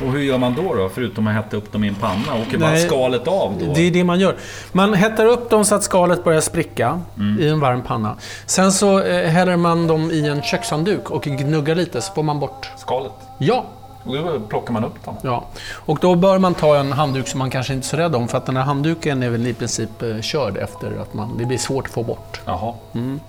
Och 0.02 0.12
hur 0.12 0.20
gör 0.20 0.38
man 0.38 0.56
då, 0.56 0.74
då? 0.76 0.90
Förutom 0.90 1.28
att 1.28 1.34
hetta 1.34 1.58
upp 1.58 1.72
dem 1.72 1.84
i 1.84 1.88
en 1.88 1.96
panna? 1.96 2.42
Åker 2.48 2.58
bara 2.58 2.70
Nej, 2.70 2.86
skalet 2.86 3.28
av 3.28 3.54
då? 3.60 3.74
Det 3.74 3.82
är 3.88 3.92
det 3.92 4.04
man 4.04 4.20
gör. 4.20 4.36
Man 4.72 4.94
hettar 4.94 5.26
upp 5.26 5.50
dem 5.50 5.66
så 5.66 5.76
att 5.76 5.84
skalet 5.84 6.24
börjar 6.24 6.42
spricka 6.42 7.02
i 7.40 7.48
en 7.48 7.60
varm 7.60 7.82
panna. 7.84 8.16
Sen 8.46 8.72
så 8.72 9.00
eh, 9.02 9.28
häller 9.30 9.58
man 9.58 9.88
dem 9.88 10.12
i 10.12 10.28
en 10.28 10.42
kökshandduk 10.42 11.12
och 11.12 11.24
gnuggar 11.24 11.76
lite 11.76 12.02
så 12.02 12.14
får 12.14 12.24
man 12.24 12.40
bort... 12.40 12.70
Skalet? 12.78 13.12
Ja, 13.38 13.66
Och 14.04 14.16
då 14.16 14.40
plockar 14.40 14.74
man 14.74 14.84
upp 14.84 15.06
dem? 15.06 15.16
ja. 15.22 15.46
Och 15.74 15.98
då 16.02 16.16
bör 16.16 16.38
man 16.40 16.54
ta 16.54 16.78
en 16.78 16.92
handduk 16.92 17.28
som 17.28 17.40
man 17.40 17.50
kanske 17.50 17.74
inte 17.74 17.86
är 17.86 17.90
så 17.90 17.98
rädd 17.98 18.16
om 18.16 18.28
för 18.28 18.38
att 18.38 18.46
den 18.46 18.58
här 18.58 18.64
handduken 18.64 19.24
är 19.24 19.30
väl 19.30 19.48
i 19.48 19.54
princip 19.54 20.02
eh, 20.02 20.22
körd 20.22 20.58
efter 20.58 21.02
att 21.02 21.14
man... 21.14 21.38
Det 21.38 21.46
blir 21.46 21.58
svårt 21.58 21.86
att 21.88 21.94
få 21.94 22.04
bort. 22.04 22.42
Jaha. 22.46 22.74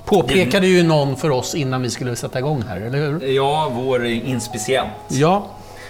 Påpekade 0.05 0.67
ju 0.67 0.83
någon 0.83 1.17
för 1.17 1.31
oss 1.31 1.55
innan 1.55 1.83
vi 1.83 1.91
skulle 1.91 2.17
sätta 2.17 2.39
igång 2.39 2.65
här, 2.69 2.81
eller 2.81 2.99
hur? 2.99 3.29
Ja, 3.35 3.73
vår 3.75 4.05
inspicient. 4.07 4.91
Ja, 5.09 5.47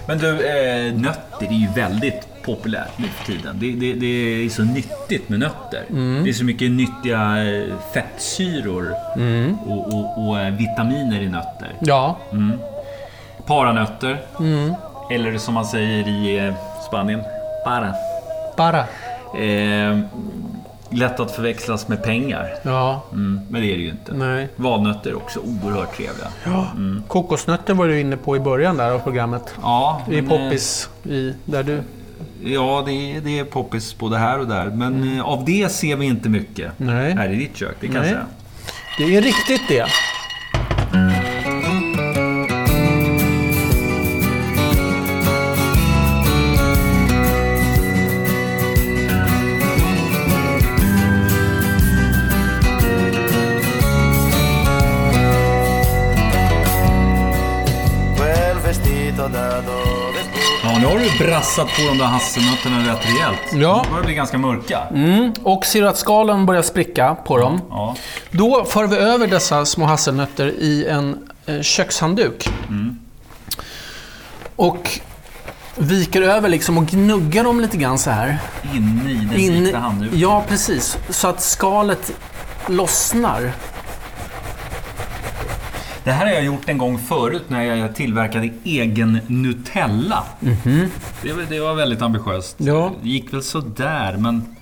Men 0.09 0.19
du, 0.19 0.29
eh, 0.29 0.95
nötter 0.95 1.47
är 1.47 1.53
ju 1.53 1.69
väldigt 1.77 2.43
populärt 2.45 2.99
nu 2.99 3.07
för 3.09 3.33
tiden. 3.33 3.57
Det, 3.61 3.73
det, 3.73 3.93
det 3.95 4.07
är 4.45 4.49
så 4.49 4.63
nyttigt 4.63 5.29
med 5.29 5.39
nötter. 5.39 5.85
Det 6.25 6.29
är 6.29 6.33
så 6.33 6.45
mycket 6.45 6.71
nyttiga 6.71 7.45
eh, 7.45 7.65
fettsyror 7.95 8.95
och, 9.67 9.95
och, 9.95 10.29
och 10.29 10.41
eh, 10.41 10.55
vitaminer 10.55 11.21
i 11.21 11.29
nötter. 11.29 11.73
ja, 11.81 12.17
Paranötter. 13.47 14.19
Eller 15.11 15.39
som 15.39 15.55
man 15.55 15.65
säger 15.67 16.09
i 16.09 16.47
eh, 16.47 16.55
Spanien, 16.87 17.23
para. 17.65 17.95
bara. 18.57 18.85
Eh, 19.43 19.99
lätt 20.91 21.21
att 21.21 21.31
förväxlas 21.31 21.89
med 21.89 22.03
pengar. 22.03 22.49
Ja, 22.63 23.03
Mm, 23.13 23.41
men 23.51 23.61
det 23.63 23.73
är 23.73 23.77
det 23.77 23.83
ju 23.83 23.91
inte. 23.91 24.13
nej. 24.15 24.49
Valnötter 24.57 25.11
är 25.11 25.17
också 25.17 25.41
oerhört 25.41 25.97
trevliga. 25.97 26.27
Ja. 26.45 26.67
Kokosnötter 27.09 27.75
var 27.75 27.87
du 27.89 28.01
inne 28.01 28.17
på 28.17 28.37
i 28.37 28.41
början 28.41 28.77
där 28.77 28.91
av 28.91 28.99
programmet. 28.99 29.55
Ja, 29.63 30.03
Det 30.09 30.19
är 30.19 30.23
poppis 30.23 30.89
i, 31.05 31.35
där 31.45 31.63
du... 31.63 31.83
Ja, 32.45 32.83
det 32.87 32.93
är, 32.93 33.21
det 33.21 33.39
är 33.39 33.45
poppis 33.45 33.99
både 33.99 34.19
här 34.19 34.39
och 34.39 34.47
där. 34.47 34.67
Men 34.67 35.17
eh, 35.19 35.25
av 35.25 35.45
det 35.45 35.69
ser 35.73 35.97
vi 35.97 36.07
inte 36.07 36.29
mycket 36.29 36.73
Nej. 36.77 37.13
här 37.15 37.29
i 37.33 37.37
ditt 37.37 37.57
kök, 37.57 37.77
det 37.81 37.87
kan 37.87 37.97
jag 37.97 38.03
Nej. 38.05 38.11
säga. 38.13 38.27
Det 38.99 39.17
är 39.17 39.23
riktigt 39.23 39.63
det. 39.69 39.87
Brassat 61.19 61.67
på 61.77 61.83
de 61.89 61.99
där 61.99 62.05
hasselnötterna 62.05 62.93
rätt 62.93 63.07
rejält. 63.07 63.39
Ja. 63.53 63.83
De 63.85 63.91
börjar 63.91 64.05
bli 64.05 64.15
ganska 64.15 64.39
mörka. 64.39 64.81
Mm. 64.95 65.33
Och 65.43 65.65
ser 65.65 65.83
du 65.83 65.89
att 65.89 65.99
skalen 65.99 66.47
börjar 66.47 66.63
spricka 66.63 67.15
på 67.15 67.39
dem. 67.39 67.61
Ja. 67.71 67.97
Då 68.31 68.65
för 68.65 68.87
vi 68.87 68.97
över 68.97 69.27
dessa 69.27 69.65
små 69.67 69.85
hasselnötter 69.85 70.47
i 70.49 70.87
en 70.87 71.29
eh, 71.47 71.61
kökshandduk. 71.61 72.49
Och 74.57 75.01
viker 75.77 76.23
över 76.23 76.49
liksom 76.49 76.79
och 76.79 76.87
gnuggar 76.87 77.45
dem 77.45 77.61
lite 77.61 77.77
grann 77.77 77.99
så 77.99 78.11
här. 78.11 78.39
Inne 78.75 79.11
i 79.11 79.15
den 79.15 79.37
In- 79.41 79.65
vikta 79.65 79.79
handduken. 79.79 80.19
Ja, 80.19 80.45
precis. 80.49 80.99
Så 81.09 81.29
att 81.29 81.41
skalet 81.43 82.13
lossnar. 82.67 83.53
Det 86.09 86.13
här 86.13 86.27
har 86.27 86.33
jag 86.33 86.45
gjort 86.45 86.69
en 86.69 86.79
gång 86.79 86.99
förut 86.99 87.43
när 87.49 87.63
jag 87.63 87.95
tillverkade 87.95 88.51
egen 88.65 89.21
Nutella. 89.27 90.25
Det, 91.23 91.33
var, 91.33 91.43
det 91.51 91.61
var 91.61 91.75
väldigt 91.75 92.03
ambitiöst. 92.03 92.57
Ja. 92.59 92.93
Det 93.03 93.09
gick 93.09 93.33
väl 93.33 93.43
sådär, 93.43 94.17
men 94.19 94.57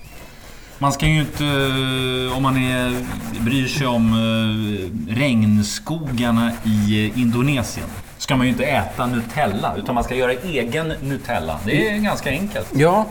man 0.77 0.91
ska 0.91 1.05
ju 1.05 1.19
inte, 1.19 1.45
eh, 1.45 2.37
om 2.37 2.43
man 2.43 2.57
är, 2.57 3.05
bryr 3.39 3.67
sig 3.67 3.87
om 3.87 4.13
eh, 4.13 5.15
regnskogarna 5.15 6.51
i 6.63 7.05
eh, 7.05 7.19
Indonesien, 7.19 7.87
ska 8.17 8.35
man 8.35 8.45
ju 8.45 8.51
inte 8.51 8.65
äta 8.65 9.05
Nutella, 9.05 9.75
utan 9.77 9.95
man 9.95 10.03
ska 10.03 10.15
göra 10.15 10.31
egen 10.31 10.93
Nutella. 11.01 11.59
Det 11.65 11.89
är 11.89 11.97
ganska 11.97 12.29
enkelt. 12.29 12.67
Ja, 12.75 13.05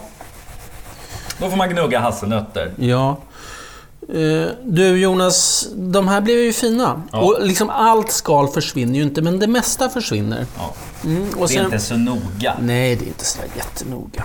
Då 1.39 1.51
får 1.51 1.57
man 1.57 1.71
gnugga 1.71 2.01
hasselnötter. 2.01 2.71
ja. 2.77 3.19
Eh, 4.09 4.47
Du 4.65 4.99
Jonas, 5.01 5.69
de 5.75 6.09
här 6.09 6.21
blev 6.21 6.39
ju 6.39 6.53
fina. 6.53 7.03
Ja. 7.13 7.19
Och 7.21 7.37
liksom 7.47 7.71
allt 7.71 8.11
skal 8.13 8.49
försvinner 8.49 8.95
ju 8.95 9.03
inte, 9.03 9.23
men 9.23 9.39
det 9.39 9.47
mesta 9.47 9.89
försvinner. 9.89 10.47
Ja. 10.59 10.75
Mm, 11.05 11.29
och 11.29 11.49
Det 11.49 11.55
är 11.55 11.57
sen... 11.57 11.65
inte 11.65 11.79
så 11.79 11.97
noga. 11.97 12.55
Nej, 12.61 12.97
det 12.97 13.05
är 13.05 13.09
inte 13.09 13.25
så 13.25 13.39
jättenoga. 13.57 14.25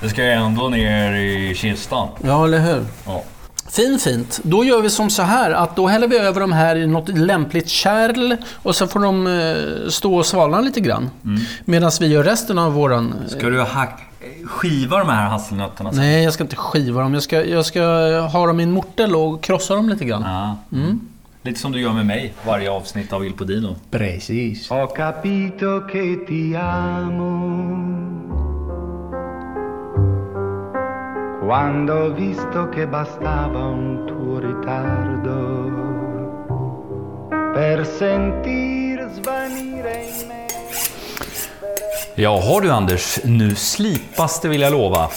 Det 0.00 0.08
ska 0.08 0.24
ju 0.24 0.30
ändå 0.30 0.68
ner 0.68 1.12
i 1.14 1.54
kistan. 1.54 2.08
Ja, 2.24 2.44
eller 2.44 2.58
hur? 2.58 2.84
Ja. 3.06 3.22
Fin, 3.70 3.98
fint. 3.98 4.40
Då 4.42 4.64
gör 4.64 4.82
vi 4.82 4.90
som 4.90 5.10
så 5.10 5.22
här 5.22 5.50
att 5.50 5.76
då 5.76 5.86
häller 5.86 6.08
vi 6.08 6.18
över 6.18 6.40
de 6.40 6.52
här 6.52 6.76
i 6.76 6.86
något 6.86 7.08
lämpligt 7.08 7.68
kärl 7.68 8.36
och 8.62 8.76
så 8.76 8.86
får 8.86 9.00
de 9.00 9.26
eh, 9.26 9.88
stå 9.90 10.16
och 10.16 10.26
svalna 10.26 10.60
lite 10.60 10.80
grann. 10.80 11.10
Medan 11.64 11.90
vi 12.00 12.06
gör 12.06 12.24
resten 12.24 12.58
av 12.58 12.72
våran... 12.72 13.14
Ska 13.28 13.48
du 13.50 13.60
hack, 13.60 14.00
skiva 14.44 14.98
de 14.98 15.08
här 15.08 15.28
hasselnötterna? 15.28 15.92
sen? 15.92 16.00
Nej, 16.00 16.24
jag 16.24 16.32
ska 16.32 16.44
inte 16.44 16.56
skiva 16.56 17.02
dem. 17.02 17.14
Jag 17.14 17.22
ska, 17.22 17.44
jag 17.44 17.66
ska 17.66 17.82
ha 18.20 18.46
dem 18.46 18.60
i 18.60 18.62
en 18.62 18.70
mortel 18.70 19.16
och 19.16 19.42
krossa 19.42 19.74
dem 19.74 19.88
lite 19.88 20.04
grann. 20.04 20.22
Ja. 20.22 20.56
Lite 21.42 21.60
som 21.60 21.72
du 21.72 21.80
gör 21.80 21.92
med 21.92 22.06
mig 22.06 22.34
varje 22.46 22.70
avsnitt 22.70 23.12
av 23.12 23.26
Il 23.26 23.32
Podino. 23.32 23.76
Precis. 23.90 24.70
Ho 24.70 24.86
capito 24.86 25.86
che 25.92 26.24
ti 26.26 26.54
amo 26.56 27.74
quando 31.46 31.94
ho 31.94 32.12
visto 32.14 32.68
che 32.70 32.86
bastava 32.86 33.66
un 33.66 34.06
tuo 34.06 34.38
ritardo 34.38 35.72
per 37.52 37.86
sentir 37.86 39.06
svanire 39.10 40.04
in 40.04 40.28
me. 40.28 40.43
Jaha 42.14 42.60
du 42.60 42.70
Anders, 42.70 43.18
nu 43.24 43.54
slipas 43.54 44.40
det 44.40 44.48
vill 44.48 44.60
jag 44.60 44.72
lova. 44.72 45.10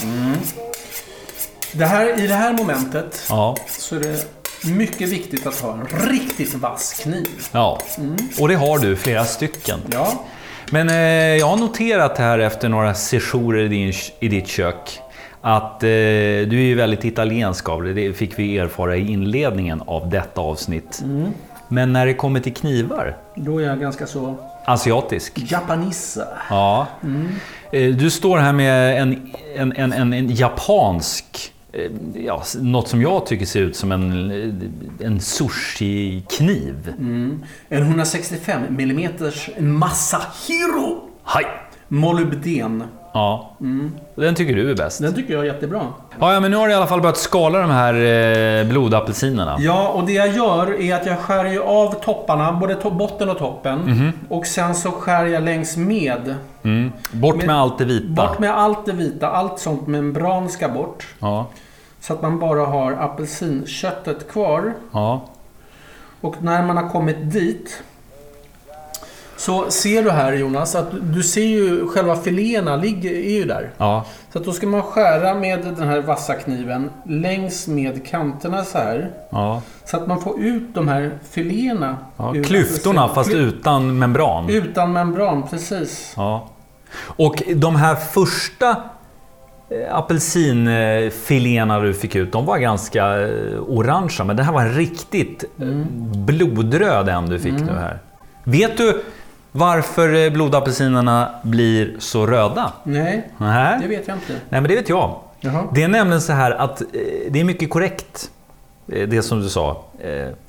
Det 1.73 1.85
här, 1.85 2.19
I 2.23 2.27
det 2.27 2.33
här 2.33 2.53
momentet 2.53 3.25
Ja, 3.29 3.55
så 3.67 3.95
är 3.95 3.99
det 3.99 4.25
mycket 4.69 5.09
viktigt 5.09 5.47
att 5.47 5.59
ha 5.59 5.73
en 5.73 5.87
riktigt 6.09 6.53
vass 6.55 6.93
kniv. 7.03 7.27
ja. 7.51 7.79
Och 8.39 8.47
det 8.47 8.55
har 8.55 8.79
du, 8.79 8.95
flera 8.95 9.25
stycken. 9.25 9.79
Ja. 9.91 10.13
Men 10.71 10.89
eh, 10.89 10.95
jag 11.39 11.47
har 11.47 11.57
noterat 11.57 12.17
här 12.17 12.39
efter 12.39 12.69
några 12.69 12.93
sessioner 12.93 13.57
i, 13.59 13.67
din, 13.67 13.93
i 14.19 14.27
ditt 14.27 14.47
kök 14.47 14.99
att 15.41 15.83
eh, 15.83 15.87
du 15.87 16.53
är 16.57 16.65
ju 16.65 16.75
väldigt 16.75 17.05
italiensk 17.05 17.69
av 17.69 17.83
det. 17.83 17.93
Det 17.93 18.13
fick 18.13 18.39
vi 18.39 18.57
erfara 18.57 18.95
i 18.95 19.11
inledningen 19.11 19.83
av 19.87 20.09
detta 20.09 20.41
avsnitt. 20.41 21.03
Men 21.67 21.93
när 21.93 22.05
det 22.05 22.13
kommer 22.13 22.39
till 22.39 22.53
knivar, 22.53 23.17
Då 23.35 23.59
är 23.59 23.65
jag 23.65 23.79
ganska 23.79 24.07
så 24.07 24.35
asiatisk. 24.67 25.51
japanissa. 25.51 26.27
Ja. 26.49 26.87
Eh, 27.71 27.95
Du 27.95 28.09
står 28.09 28.37
här 28.37 28.53
med 28.53 29.01
en, 29.01 29.31
en, 29.55 29.71
en, 29.75 29.93
en, 29.93 30.13
en 30.13 30.29
japansk, 30.35 31.53
eh, 31.73 31.91
ja, 32.25 32.43
något 32.61 32.87
som 32.87 33.01
jag 33.01 33.25
tycker 33.25 33.45
ser 33.45 33.61
ut 33.61 33.75
som 33.75 33.91
en, 33.91 34.31
en 35.03 35.19
sushi-kniv. 35.19 36.93
En 37.69 37.81
165 37.83 38.61
mm 38.79 39.09
Masahiro 39.59 41.09
Hej! 41.25 41.45
molybden. 41.87 42.83
Ja, 43.13 43.51
den 44.15 44.35
tycker 44.35 44.55
du 44.55 44.71
är 44.71 44.75
bäst. 44.75 45.01
Den 45.01 45.13
tycker 45.13 45.33
jag 45.33 45.41
är 45.41 45.45
jättebra. 45.53 45.81
Ja, 46.19 46.33
ja, 46.33 46.39
men 46.39 46.51
nu 46.51 46.57
har 46.57 46.67
du 46.67 46.73
i 46.73 46.75
alla 46.75 46.87
fall 46.87 47.01
börjat 47.01 47.17
skala 47.17 47.59
de 47.59 47.69
här 47.71 47.93
eh, 48.61 48.67
blodapelsinerna. 48.69 49.55
Ja, 49.59 49.87
och 49.89 50.03
det 50.05 50.11
jag 50.13 50.27
gör 50.27 50.81
är 50.81 50.95
att 50.95 51.05
jag 51.05 51.19
skär 51.19 51.45
ju 51.45 51.63
av 51.63 51.93
topparna, 52.03 52.51
både 52.53 52.73
to- 52.75 52.97
botten 52.97 53.29
och 53.29 53.37
toppen. 53.37 53.79
Mhm. 53.79 54.11
Och 54.29 54.45
sen 54.45 54.75
så 54.75 54.91
skär 54.91 55.25
jag 55.25 55.43
längs 55.43 55.77
med. 55.77 56.35
Mm. 56.63 56.91
Bort 57.11 57.45
med 57.45 57.55
allt 57.55 57.77
det 57.77 57.85
vita. 57.85 58.07
Bort 58.27 58.39
med 58.39 58.57
allt 58.57 58.85
det 58.85 58.91
vita, 58.93 59.29
allt 59.29 59.59
sånt 59.59 59.87
membran 59.87 60.49
ska 60.49 60.69
bort. 60.69 61.07
Ja, 61.19 61.45
Så 62.01 62.13
att 62.13 62.21
man 62.21 62.39
bara 62.39 62.65
har 62.65 62.91
apelsinköttet 62.91 64.31
kvar. 64.31 64.73
ja. 64.91 65.21
Och 66.21 66.35
när 66.43 66.63
man 66.63 66.77
har 66.77 66.89
kommit 66.89 67.31
dit 67.31 67.83
så 69.37 69.71
ser 69.71 70.03
du 70.03 70.11
här 70.11 70.33
Jonas 70.33 70.75
att 70.75 70.87
du 71.01 71.23
ser 71.23 71.41
ju 71.41 71.87
själva 71.87 72.15
filéerna 72.15 72.75
ligger, 72.75 73.11
är 73.11 73.31
ju 73.39 73.45
där. 73.45 73.69
ja. 73.77 74.05
Så 74.33 74.39
att 74.39 74.45
då 74.45 74.51
ska 74.53 74.67
man 74.67 74.81
skära 74.83 75.33
med 75.35 75.59
den 75.77 75.87
här 75.87 76.01
vassa 76.01 76.33
kniven 76.33 76.89
längs 77.05 77.67
med 77.67 78.07
kanterna 78.07 78.63
så 78.63 78.77
här. 78.77 79.09
ja. 79.29 79.61
Så 79.85 79.97
att 79.97 80.07
man 80.07 80.21
får 80.21 80.39
ut 80.39 80.63
de 80.73 80.87
här 80.87 81.11
filéerna. 81.31 81.97
ja. 82.17 82.35
ur 82.35 82.43
Klyftorna 82.43 83.07
fast 83.07 83.29
Kly- 83.29 83.37
utan 83.47 83.99
membran. 83.99 84.49
Utan 84.49 84.93
membran, 84.93 85.43
precis. 85.49 86.13
Ja. 86.17 86.49
Och 87.01 87.43
de 87.55 87.75
här 87.75 87.95
första 87.95 88.69
eh, 89.69 89.95
apelsinfiléerna 89.95 91.79
du 91.79 91.93
fick 91.93 92.15
ut, 92.15 92.31
de 92.31 92.45
var 92.45 92.57
ganska 92.57 93.21
eh, 93.21 93.59
orangea. 93.67 94.25
Men 94.25 94.35
det 94.35 94.43
här 94.43 94.53
var 94.53 94.61
en 94.61 94.73
riktigt 94.73 95.43
eh, 95.61 95.67
blodröd 96.25 97.09
en 97.09 97.29
du 97.29 97.39
fick 97.39 97.53
nu 97.53 97.71
här. 97.79 97.99
Vet 98.43 98.77
du 98.77 99.03
varför 99.57 100.13
eh, 100.25 100.29
blodapelsinerna 100.29 101.29
blir 101.43 101.95
så 101.99 102.27
röda? 102.27 102.73
Nej, 102.83 103.29
Nej. 103.37 103.77
det 103.81 103.87
vet 103.87 104.07
jag 104.07 104.17
inte. 104.17 104.31
Nej, 104.33 104.61
men 104.61 104.63
det 104.63 104.75
vet 104.75 104.89
jag. 104.89 105.15
Jaha. 105.39 105.63
Det 105.73 105.83
är 105.83 105.87
nämligen 105.87 106.21
så 106.21 106.33
här 106.33 106.51
att 106.51 106.81
eh, 106.81 106.87
det 107.29 107.39
är 107.39 107.43
mycket 107.43 107.69
korrekt. 107.69 108.31
eh, 108.91 109.07
Det 109.07 109.21
som 109.21 109.41
du 109.41 109.49
sa. 109.49 109.83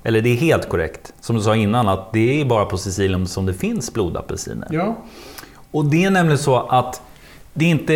Eller 0.05 0.21
det 0.21 0.29
är 0.31 0.37
helt 0.37 0.69
korrekt. 0.69 1.13
Som 1.21 1.37
du 1.37 1.43
sa 1.43 1.57
innan 1.57 1.89
att 1.89 2.13
det 2.13 2.41
är 2.41 2.45
bara 2.45 2.65
på 2.65 2.79
Sicilien 2.79 3.27
som 3.27 3.47
det 3.47 3.55
finns 3.55 3.93
blodapelsiner. 3.93 4.69
Ja. 4.71 4.97
Och 5.71 5.85
det 5.85 6.05
är 6.05 6.11
nämligen 6.11 6.39
så 6.39 6.57
att 6.57 7.03
det 7.55 7.65
är, 7.65 7.71
inte, 7.71 7.93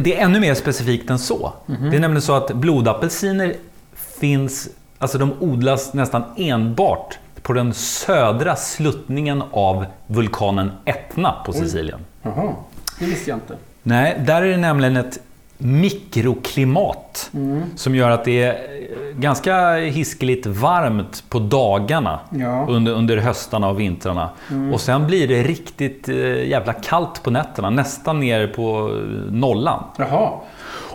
det 0.00 0.16
är 0.16 0.24
ännu 0.24 0.40
mer 0.40 0.54
specifikt 0.54 1.10
än 1.10 1.18
så. 1.18 1.52
Det 1.66 1.96
är 1.96 2.00
nämligen 2.00 2.22
så 2.22 2.32
att 2.32 2.52
blodapelsiner 2.52 3.54
finns, 4.20 4.68
alltså 4.98 5.18
de 5.18 5.32
odlas 5.40 5.94
nästan 5.94 6.22
enbart 6.36 7.18
på 7.46 7.52
den 7.52 7.74
södra 7.74 8.56
sluttningen 8.56 9.42
av 9.50 9.86
vulkanen 10.06 10.70
Etna 10.84 11.32
på 11.46 11.52
Sicilien. 11.52 11.98
Jaha, 12.22 12.52
det 12.98 13.06
visste 13.06 13.30
jag 13.30 13.36
inte. 13.36 13.56
Nej, 13.82 14.22
där 14.26 14.42
är 14.42 14.46
det 14.50 14.56
nämligen 14.56 14.96
ett 14.96 15.18
mikroklimat 15.58 17.30
som 17.76 17.94
gör 17.94 18.10
att 18.10 18.24
det 18.24 18.42
är 18.42 18.52
eh, 18.52 19.18
ganska 19.18 19.74
hiskeligt 19.74 20.46
varmt 20.46 21.24
på 21.28 21.38
dagarna 21.38 22.20
Ja. 22.30 22.66
under, 22.68 22.92
under 22.92 23.16
höstarna 23.16 23.68
och 23.68 23.80
vintrarna. 23.80 24.30
Och 24.72 24.80
sen 24.80 25.06
blir 25.06 25.28
det 25.28 25.42
riktigt 25.42 26.08
eh, 26.08 26.48
jävla 26.48 26.72
kallt 26.72 27.22
på 27.22 27.30
nätterna, 27.30 27.70
nästan 27.70 28.20
ner 28.20 28.46
på 28.46 28.90
eh, 28.92 29.32
nollan. 29.32 29.82
Jaha. 29.98 30.30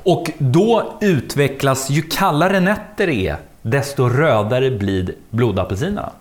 Och 0.03 0.31
då 0.38 0.93
utvecklas, 1.01 1.89
ju 1.89 2.01
kallare 2.01 2.60
nätter 2.60 3.08
det 3.08 3.27
är, 3.27 3.36
desto 3.62 4.10
rödare 4.10 4.72
blir 4.72 5.15
blodapelsinerna. 5.29 6.12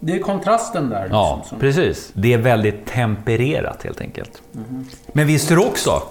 Det 0.00 0.12
är 0.12 0.18
kontrasten 0.18 0.90
där. 0.90 1.08
Ja, 1.10 1.34
liksom, 1.36 1.48
som- 1.48 1.58
precis. 1.60 2.10
Det 2.14 2.32
är 2.32 2.38
väldigt 2.38 2.86
tempererat 2.86 3.82
helt 3.82 4.00
enkelt. 4.00 4.42
Men 5.12 5.26
visste 5.26 5.54
du 5.54 5.60
också 5.60 6.02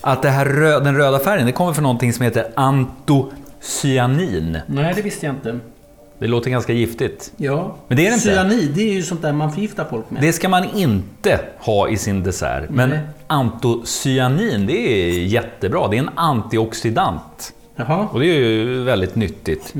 att 0.00 0.22
det 0.22 0.30
här 0.30 0.46
rö- 0.46 0.84
den 0.84 0.96
röda 0.96 1.18
färgen 1.18 1.46
det 1.46 1.52
kommer 1.52 1.72
från 1.72 1.82
någonting 1.82 2.12
som 2.12 2.24
heter 2.24 2.46
antocyanin. 2.56 4.58
Nej, 4.66 4.92
det 4.96 5.02
visste 5.02 5.26
jag 5.26 5.34
inte. 5.34 5.58
Det 6.18 6.26
låter 6.26 6.50
ganska 6.50 6.72
giftigt. 6.72 7.32
Ja. 7.36 7.76
Men 7.88 7.96
det 7.96 8.06
är 8.06 8.10
det 8.10 8.14
inte. 8.14 8.26
Cyanid, 8.26 8.70
det 8.74 8.82
är 8.90 8.92
ju 8.92 9.02
sånt 9.02 9.22
där 9.22 9.32
man 9.32 9.52
förgiftar 9.52 9.84
folk 9.90 10.10
med. 10.10 10.22
Det 10.22 10.32
ska 10.32 10.48
man 10.48 10.64
inte 10.74 11.40
ha 11.58 11.88
i 11.88 11.96
sin 11.96 12.22
dessert. 12.22 12.70
Men 12.70 12.88
Nej. 12.90 12.98
antocyanin, 13.26 14.66
det 14.66 14.72
är 14.72 15.24
jättebra. 15.24 15.88
Det 15.88 15.96
är 15.96 15.98
en 15.98 16.10
antioxidant. 16.14 17.52
Jaha. 17.76 18.08
Och 18.12 18.20
det 18.20 18.26
är 18.26 18.34
ju 18.34 18.82
väldigt 18.82 19.14
nyttigt. 19.14 19.74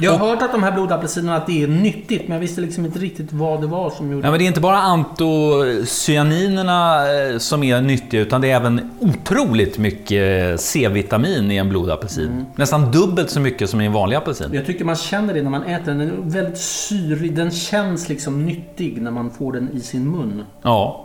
Jag 0.00 0.12
har 0.12 0.28
hört 0.28 0.42
att 0.42 0.52
de 0.52 0.62
här 0.62 0.72
blodapelsinerna, 0.72 1.36
att 1.36 1.46
det 1.46 1.62
är 1.62 1.66
nyttigt, 1.66 2.28
men 2.28 2.34
jag 2.34 2.40
visste 2.40 2.60
liksom 2.60 2.84
inte 2.84 2.98
riktigt 2.98 3.32
vad 3.32 3.60
det 3.60 3.66
var 3.66 3.90
som 3.90 4.12
gjorde 4.12 4.22
Nej, 4.22 4.30
men 4.30 4.38
det 4.38 4.44
är 4.44 4.46
inte 4.46 4.60
bara 4.60 4.78
antocyanininerna 4.78 7.12
eh, 7.12 7.38
som 7.38 7.62
är 7.62 7.80
nyttiga, 7.80 8.20
utan 8.20 8.40
det 8.40 8.50
är 8.50 8.56
även 8.56 8.90
otroligt 9.00 9.78
mycket 9.78 10.60
C-vitamin 10.60 11.50
i 11.50 11.56
en 11.56 11.68
blodapelsin. 11.68 12.46
Nästan 12.56 12.92
dubbelt 12.92 13.30
så 13.30 13.40
mycket 13.40 13.70
som 13.70 13.80
i 13.80 13.86
en 13.86 13.92
vanlig 13.92 14.16
apelsin. 14.16 14.50
Jag 14.52 14.66
tycker 14.66 14.84
man 14.84 14.96
känner 14.96 15.34
det 15.34 15.42
när 15.42 15.50
man 15.50 15.62
äter 15.62 15.84
den. 15.84 15.98
Den 15.98 16.10
är 16.10 16.14
väldigt 16.30 16.58
syrig. 16.58 17.36
Den 17.36 17.50
känns 17.50 18.08
liksom 18.08 18.46
nyttig 18.46 19.02
när 19.02 19.10
man 19.10 19.30
får 19.30 19.52
den 19.52 19.68
i 19.74 19.80
sin 19.80 20.10
mun. 20.10 20.44
Ja. 20.62 21.04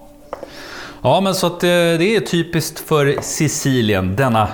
Ja, 1.01 1.21
men 1.21 1.35
så 1.35 1.47
att 1.47 1.63
eh, 1.63 1.67
det 1.67 2.15
är 2.15 2.19
typiskt 2.19 2.79
för 2.79 3.15
Sicilien, 3.21 4.15
denna 4.15 4.47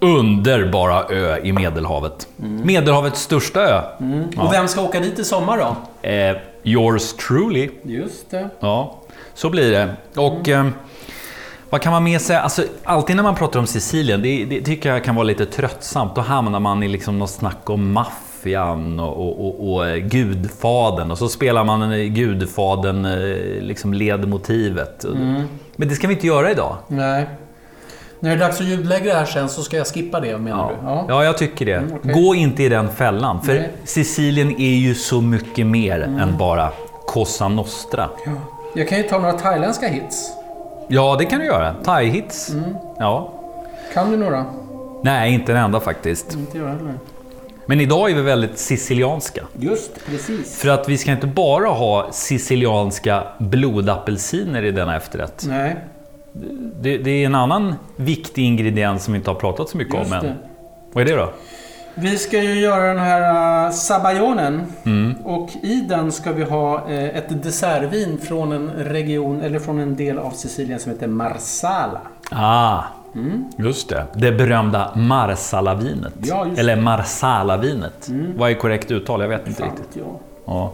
underbara 0.00 1.04
ö 1.08 1.38
i 1.42 1.52
Medelhavet. 1.52 2.28
Medelhavets 2.36 3.20
största 3.20 3.60
ö. 3.60 3.82
Och 4.36 4.52
vem 4.52 4.68
ska 4.68 4.82
åka 4.82 5.00
dit 5.00 5.18
i 5.18 5.24
sommar 5.24 5.58
då? 5.58 5.76
Eh, 6.08 6.36
yours 6.62 7.12
truly. 7.12 7.70
Just 7.82 8.30
det. 8.30 8.48
Ja, 8.60 9.00
så 9.34 9.50
blir 9.50 9.70
det. 9.70 9.94
Och 10.20 10.48
eh, 10.48 10.66
vad 11.70 11.80
kan 11.82 11.92
man 11.92 12.04
mer 12.04 12.18
säga? 12.18 12.40
Alltså, 12.40 12.62
alltid 12.84 13.16
när 13.16 13.22
man 13.22 13.34
pratar 13.34 13.60
om 13.60 13.66
Sicilien, 13.66 14.22
det, 14.22 14.44
det 14.44 14.62
tycker 14.62 14.92
jag 14.92 15.04
kan 15.04 15.14
vara 15.14 15.24
lite 15.24 15.46
tröttsamt. 15.46 16.14
Då 16.14 16.20
hamnar 16.20 16.60
man 16.60 16.82
i 16.82 16.88
liksom 16.88 17.18
något 17.18 17.30
snack 17.30 17.70
om 17.70 17.92
maffian 17.92 19.00
och, 19.00 19.16
och, 19.16 19.46
och, 19.46 19.72
och 19.72 19.88
eh, 19.88 19.96
Gudfadern. 19.96 21.10
Och 21.10 21.18
så 21.18 21.28
spelar 21.28 21.64
man 21.64 21.92
eh, 21.92 21.98
Gudfadern, 21.98 23.04
eh, 23.04 23.62
liksom 23.62 23.94
ledmotivet. 23.94 25.04
Men 25.76 25.88
det 25.88 25.94
ska 25.94 26.08
vi 26.08 26.14
inte 26.14 26.26
göra 26.26 26.50
idag. 26.50 26.76
Nej. 26.88 27.26
När 28.20 28.30
det 28.30 28.36
är 28.36 28.38
dags 28.48 28.60
att 28.60 28.66
ljudlägga 28.66 29.04
det 29.12 29.18
här 29.18 29.26
sen 29.26 29.48
så 29.48 29.62
ska 29.62 29.76
jag 29.76 29.86
skippa 29.86 30.20
det 30.20 30.38
menar 30.38 30.58
Ja, 30.58 30.76
du? 30.80 30.86
Ja. 30.88 31.04
ja 31.08 31.24
jag 31.24 31.38
tycker 31.38 31.66
det. 31.66 31.82
okej. 31.94 32.12
Gå 32.12 32.34
inte 32.34 32.62
i 32.62 32.68
den 32.68 32.88
fällan. 32.92 33.42
För 33.42 33.54
Nej. 33.54 33.70
Sicilien 33.84 34.60
är 34.60 34.74
ju 34.76 34.94
så 34.94 35.20
mycket 35.20 35.66
mer 35.66 36.00
än 36.00 36.36
bara 36.38 36.70
Cosa 37.06 37.48
Nostra. 37.48 38.08
Jag 38.74 38.88
kan 38.88 38.98
ju 38.98 39.04
ta 39.04 39.18
några 39.18 39.32
thailändska 39.32 39.88
hits. 39.88 40.32
Ja, 40.88 41.16
det 41.18 41.24
kan 41.24 41.38
du 41.40 41.46
göra. 41.46 41.74
Thai-hits. 41.84 42.52
Ja. 42.98 43.32
Kan 43.94 44.10
du 44.10 44.16
några? 44.16 44.44
Nej, 45.02 45.34
inte 45.34 45.52
en 45.52 45.58
enda 45.58 45.80
faktiskt. 45.80 46.34
Inte 46.34 46.58
jag 46.58 46.66
heller. 46.66 46.94
Men 47.66 47.80
idag 47.80 48.10
är 48.10 48.14
vi 48.14 48.22
väldigt 48.22 48.58
sicilianska. 48.58 49.42
Just 49.58 50.06
precis. 50.06 50.58
För 50.58 50.68
att 50.68 50.88
vi 50.88 50.98
ska 50.98 51.10
inte 51.12 51.26
bara 51.26 51.68
ha 51.68 52.08
sicilianska 52.12 53.22
blodapelsiner 53.38 54.62
i 54.62 54.70
denna 54.70 54.96
efterrätt. 54.96 55.44
Nej, 55.48 55.76
Det, 56.80 56.98
det 56.98 57.10
är 57.10 57.26
en 57.26 57.34
annan 57.34 57.74
viktig 57.96 58.44
ingrediens 58.44 59.04
som 59.04 59.12
vi 59.12 59.18
inte 59.18 59.30
har 59.30 59.34
pratat 59.34 59.68
så 59.68 59.76
mycket 59.76 59.94
just 59.94 60.12
om 60.12 60.18
än. 60.18 60.24
det. 60.24 60.36
Vad 60.92 61.08
är 61.08 61.10
det 61.12 61.16
då? 61.16 61.32
Vi 61.94 62.16
ska 62.18 62.42
ju 62.42 62.60
göra 62.60 62.86
den 62.86 62.98
här 62.98 63.66
uh, 63.66 63.72
sabayonen. 63.72 64.62
Mm. 64.84 65.14
Och 65.24 65.50
i 65.62 65.80
den 65.80 66.12
ska 66.12 66.32
vi 66.32 66.44
ha 66.44 66.90
eh, 66.90 67.16
ett 67.16 67.42
dessertvin 67.42 68.18
från 68.18 68.52
en 68.52 68.70
region, 68.70 69.40
eller 69.40 69.58
från 69.58 69.78
en 69.78 69.96
del 69.96 70.18
av 70.18 70.30
Sicilien 70.30 70.80
som 70.80 70.92
heter 70.92 71.06
Marsala. 71.06 72.00
Ah, 72.30 72.82
just 73.56 73.88
det. 73.88 74.06
Det 74.14 74.32
berömda 74.32 74.92
Marsalavinet. 74.96 76.16
Mm. 76.16 76.28
Ja, 76.28 76.46
Eller 76.56 76.76
Marsalavinet. 76.76 78.10
Vad 78.36 78.50
är 78.50 78.54
korrekt 78.54 78.90
uttal? 78.90 79.20
Jag 79.20 79.28
vet 79.28 79.46
inte 79.46 79.62
Fan 79.62 79.70
riktigt. 79.70 79.96
jag. 79.96 80.18
Ja. 80.44 80.72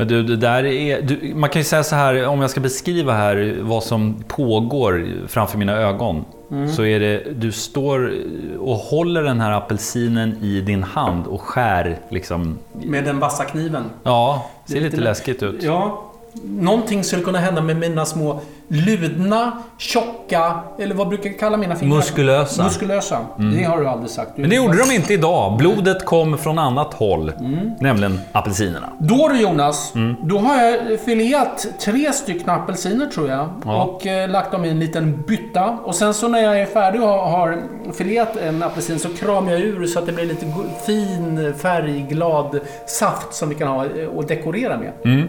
Men 0.00 0.08
du, 0.08 0.22
det 0.22 0.36
där 0.36 0.64
är... 0.64 1.02
Du, 1.02 1.34
man 1.34 1.50
kan 1.50 1.60
ju 1.60 1.64
säga 1.64 1.82
så 1.82 1.96
här, 1.96 2.26
om 2.26 2.40
jag 2.40 2.50
ska 2.50 2.60
beskriva 2.60 3.12
här 3.12 3.56
vad 3.60 3.82
som 3.82 4.24
pågår 4.28 5.06
framför 5.28 5.58
mina 5.58 5.72
ögon. 5.72 6.24
Mm. 6.50 6.68
Så 6.72 6.84
är 6.84 7.00
det, 7.00 7.22
du 7.34 7.52
står 7.52 8.12
och 8.58 8.76
håller 8.76 9.22
den 9.22 9.40
här 9.40 9.52
apelsinen 9.52 10.36
i 10.42 10.60
din 10.60 10.82
hand 10.82 11.26
och 11.26 11.40
skär 11.40 11.98
liksom... 12.08 12.58
Med 12.72 13.04
den 13.04 13.18
vassa 13.18 13.44
kniven. 13.44 13.84
Ja, 14.02 14.50
ser 14.66 14.74
Lite 14.74 14.84
lite 14.84 14.96
lä- 14.96 15.04
läskigt 15.04 15.42
ut. 15.42 15.62
Ja, 15.62 16.09
någonting 16.44 17.04
skulle 17.04 17.22
kunna 17.22 17.38
hända 17.38 17.60
med 17.62 17.76
mina 17.76 18.04
små 18.04 18.40
ludna, 18.72 19.52
tjocka, 19.78 20.60
eller 20.78 20.94
vad 20.94 21.08
brukar 21.08 21.30
jag 21.30 21.38
kalla 21.38 21.56
mina 21.56 21.76
fingrar? 21.76 21.96
Muskulösa. 21.96 22.64
Muskulösa. 22.64 23.18
Det 23.56 23.62
har 23.64 23.80
du 23.80 23.86
aldrig 23.88 24.10
sagt. 24.10 24.30
Du- 24.36 24.40
Men 24.40 24.50
det 24.50 24.56
gjorde 24.56 24.78
de 24.78 24.94
inte 24.94 25.14
idag. 25.14 25.56
Blodet 25.58 26.04
kom 26.04 26.38
från 26.38 26.58
annat 26.58 26.94
håll. 26.94 27.32
Mm. 27.40 27.70
Nämligen 27.80 28.20
apelsinerna. 28.32 28.88
Då 28.98 29.28
du 29.28 29.40
Jonas, 29.40 29.92
Mm. 29.94 30.16
då 30.22 30.38
har 30.38 30.56
jag 30.64 31.00
fileat 31.00 31.66
tre 31.80 32.12
stycken 32.12 32.50
apelsiner 32.50 33.06
tror 33.06 33.28
jag. 33.28 33.48
Ja. 33.64 33.82
Och 33.84 34.06
eh, 34.06 34.30
lagt 34.30 34.52
dem 34.52 34.64
i 34.64 34.68
en 34.70 34.80
liten 34.80 35.22
bytta. 35.26 35.78
Och 35.84 35.94
sen 35.94 36.14
så 36.14 36.28
när 36.28 36.38
jag 36.38 36.60
är 36.60 36.66
färdig 36.66 37.02
och 37.02 37.08
har, 37.08 37.58
fileat 37.94 38.36
en 38.36 38.62
apelsin 38.62 38.98
så 38.98 39.08
kramar 39.08 39.50
jag 39.52 39.60
ur 39.60 39.86
så 39.86 39.98
att 39.98 40.06
det 40.06 40.12
blir 40.12 40.26
lite 40.26 40.46
fin, 40.86 41.54
färgglad 41.58 42.60
saft 42.86 43.34
som 43.34 43.48
vi 43.48 43.54
kan 43.54 43.68
ha 43.68 43.84
eh, 43.84 44.06
och 44.06 44.26
dekorera 44.26 44.76
med. 44.78 44.92
Bra. 45.02 45.28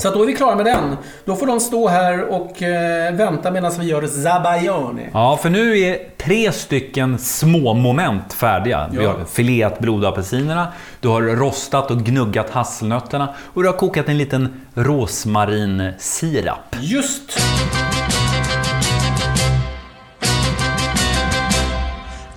Så 0.00 0.08
att 0.08 0.14
då 0.14 0.22
är 0.22 0.26
vi 0.26 0.36
klara 0.36 0.56
med 0.56 0.66
den. 0.66 0.96
Då 1.24 1.36
får 1.36 1.46
de 1.46 1.60
stå 1.60 1.88
här 1.88 2.22
och 2.24 2.62
eh, 2.62 3.14
vänta 3.14 3.50
medan 3.50 3.72
vi 3.78 3.86
gör 3.86 4.06
zabayone. 4.06 5.02
Ja, 5.12 5.38
för 5.42 5.50
nu 5.50 5.78
är 5.80 5.98
tre 6.18 6.52
stycken 6.52 7.18
små 7.18 7.74
moment 7.74 8.32
färdiga. 8.32 8.88
Vi 8.92 9.04
Ja. 9.04 9.10
har 9.10 9.24
fileat 9.24 9.78
blodapelsinerna, 9.78 10.68
du 11.00 11.08
har 11.08 11.22
rostat 11.22 11.90
och 11.90 11.98
gnuggat 12.00 12.50
hasselnötterna 12.50 13.34
och 13.54 13.62
du 13.62 13.68
har 13.68 13.76
kokat 13.76 14.08
en 14.08 14.18
liten 14.18 14.60
rosmarinsirap. 14.74 16.76
Just! 16.80 17.38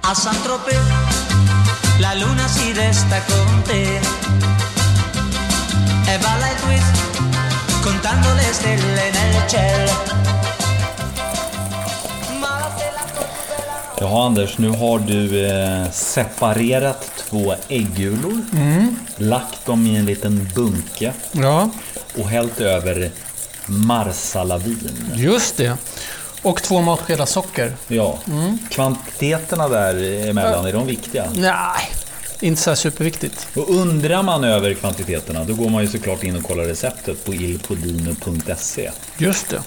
A 0.02 0.16
Saint-Tropez, 0.16 0.76
la 2.02 2.14
luna 2.14 2.48
si 2.48 2.74
destacó 2.74 3.34
E 6.12 6.20
balla 6.24 6.48
contando 8.22 8.34
le 8.36 8.54
stelle 8.54 9.12
nel 9.12 9.48
cielo 9.48 9.92
Jaha 14.00 14.26
Anders, 14.26 14.58
nu 14.58 14.70
har 14.70 15.00
du 15.00 15.46
eh, 15.46 15.92
separerat 15.92 17.12
två 17.30 17.54
äggulor, 17.68 18.42
lagt 19.18 19.66
dem 19.66 19.86
i 19.88 19.96
en 19.98 20.06
liten 20.06 20.50
bunke 20.56 21.14
Ja, 21.32 21.70
och 22.18 22.30
hällt 22.30 22.60
över 22.60 23.12
marsalavin. 23.66 25.12
just 25.16 25.58
det. 25.58 25.78
Och 26.42 26.62
två 26.64 26.82
matskedar 26.82 27.26
socker. 27.26 27.74
Ja, 27.88 28.18
kvantiteterna 28.70 29.68
där 29.68 30.28
emellan, 30.30 30.66
är 30.66 30.74
de 30.74 30.86
viktiga? 30.88 31.26
Nej, 31.36 31.52
inte 32.42 32.62
så 32.62 32.76
superviktigt. 32.76 33.48
Och 33.56 33.70
undrar 33.70 34.24
man 34.24 34.44
över 34.44 34.74
kvantiteterna, 34.74 35.44
då 35.44 35.54
går 35.54 35.70
man 35.70 35.82
ju 35.82 35.88
såklart 35.88 36.24
in 36.24 36.36
och 36.36 36.44
kollar 36.44 36.64
receptet 36.64 37.26
på 37.26 37.34
ilpodino.se. 37.34 38.92
Just 39.18 39.50
det. 39.50 39.62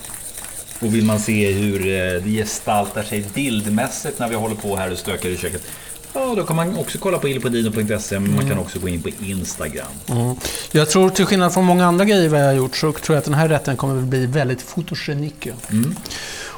Och 0.80 0.94
vill 0.94 1.04
man 1.04 1.20
se 1.20 1.52
hur 1.52 1.80
eh, 1.80 2.22
det 2.22 2.30
gestaltar 2.30 3.02
sig 3.02 3.24
bildmässigt 3.34 4.18
när 4.18 4.28
vi 4.28 4.34
håller 4.34 4.54
på 4.54 4.76
här 4.76 4.92
och 4.92 4.98
stökar 4.98 5.28
i 5.28 5.36
köket, 5.36 5.62
ja 6.12 6.34
då 6.36 6.44
kan 6.44 6.56
man 6.56 6.78
också 6.78 6.98
kolla 6.98 7.18
på 7.18 7.28
ilpodino.se, 7.28 8.20
men 8.20 8.34
man 8.34 8.48
kan 8.48 8.58
också 8.58 8.78
gå 8.78 8.88
in 8.88 9.02
på 9.02 9.08
Instagram. 9.24 9.86
Jag 10.72 10.90
tror 10.90 11.10
till 11.10 11.26
skillnad 11.26 11.54
från 11.54 11.64
många 11.64 11.86
andra 11.86 12.04
grejer 12.04 12.28
vi 12.28 12.38
har 12.38 12.52
gjort 12.52 12.76
så 12.76 12.92
tror 12.92 13.14
jag 13.14 13.18
att 13.18 13.24
den 13.24 13.34
här 13.34 13.48
rätten 13.48 13.76
kommer 13.76 13.98
att 13.98 14.04
bli 14.04 14.26
väldigt 14.26 14.62
fotogenik. 14.62 15.48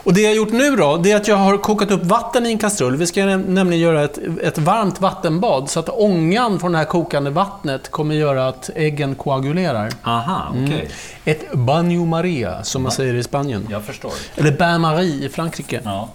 Och 0.07 0.15
det 0.15 0.21
jag 0.21 0.31
har 0.31 0.35
gjort 0.37 0.53
nu 0.53 0.77
då, 0.77 0.97
det 0.97 1.13
är 1.13 1.17
att 1.17 1.29
jag 1.29 1.37
har 1.37 1.59
kokat 1.59 1.91
upp 1.91 2.05
vatten 2.05 2.47
i 2.47 2.51
en 2.51 2.59
kastrull. 2.59 2.97
Vi 2.97 3.07
ska 3.07 3.21
näm- 3.21 3.49
nämligen 3.49 3.83
göra 3.83 4.05
ett, 4.05 4.19
ett 4.43 4.59
varmt 4.59 5.01
vattenbad 5.01 5.71
så 5.71 5.81
att 5.81 5.89
ångan 5.89 6.61
från 6.61 6.73
det 6.73 6.79
här 6.79 6.85
kokande 6.85 7.31
vattnet 7.31 7.91
kommer 7.91 8.15
göra 8.15 8.49
att 8.49 8.71
äggen 8.75 9.15
koagulerar. 9.15 9.93
Aha, 10.03 10.43
okej. 10.65 10.89
Ett 11.25 11.53
baño 11.53 12.07
maria, 12.07 12.65
som 12.65 12.83
man 12.83 12.93
säger 12.93 13.15
i 13.15 13.23
Spanien. 13.23 13.67
Jag 13.71 13.85
förstår. 13.85 14.13
Eller 14.37 14.53
bain 14.53 14.81
marie 14.81 15.27
i 15.27 15.29
Frankrike. 15.29 15.81
Ja. 15.85 16.09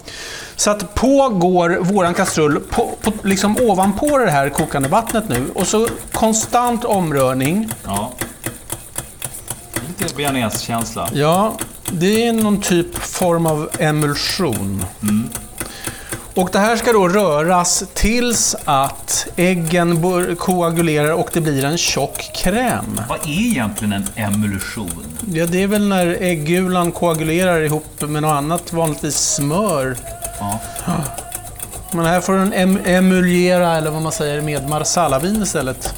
Så 0.55 0.71
att 0.71 0.95
på 0.95 1.29
går 1.29 1.69
våran 1.81 2.13
kastrull, 2.13 2.59
på, 2.59 2.89
på, 3.01 3.11
liksom 3.23 3.57
ovanpå 3.61 4.17
det 4.17 4.31
här 4.31 4.49
kokande 4.49 4.89
vattnet 4.89 5.29
nu. 5.29 5.43
Och 5.55 5.67
så 5.67 5.87
konstant 6.11 6.85
omrörning. 6.85 7.69
ja. 7.85 8.11
Lite 9.87 10.15
bearnaiskänsla. 10.15 11.09
Ja, 11.13 11.53
det 11.91 12.27
är 12.27 12.33
någon 12.33 12.61
typ 12.61 12.95
form 12.97 13.45
av 13.45 13.69
emulsion. 13.79 14.85
Och 16.35 16.49
det 16.51 16.59
här 16.59 16.75
ska 16.75 16.91
då 16.93 17.07
röras 17.07 17.83
tills 17.93 18.55
att 18.65 19.27
äggen 19.35 20.03
koagulerar 20.37 21.11
och 21.13 21.29
det 21.33 21.41
blir 21.41 21.65
en 21.65 21.77
tjock 21.77 22.31
kräm. 22.35 23.01
Vad 23.09 23.19
är 23.19 23.29
egentligen 23.41 23.93
en 23.93 24.05
emulsion? 24.15 25.03
Ja, 25.33 25.45
det 25.45 25.63
är 25.63 25.67
väl 25.67 25.87
när 25.87 26.07
äggulan 26.21 26.91
koagulerar 26.91 27.61
ihop 27.61 28.01
med 28.01 28.21
något 28.21 28.31
annat, 28.31 28.73
vanligtvis 28.73 29.15
smör. 29.15 29.97
Ja. 30.39 30.59
Men 31.91 32.05
här 32.05 32.21
får 32.21 32.33
den 32.33 32.53
em- 32.53 32.79
emulgera, 32.85 33.77
eller 33.77 33.91
vad 33.91 34.01
man 34.01 34.11
säger, 34.11 34.41
med 34.41 34.69
marsalavin 34.69 35.41
istället. 35.43 35.93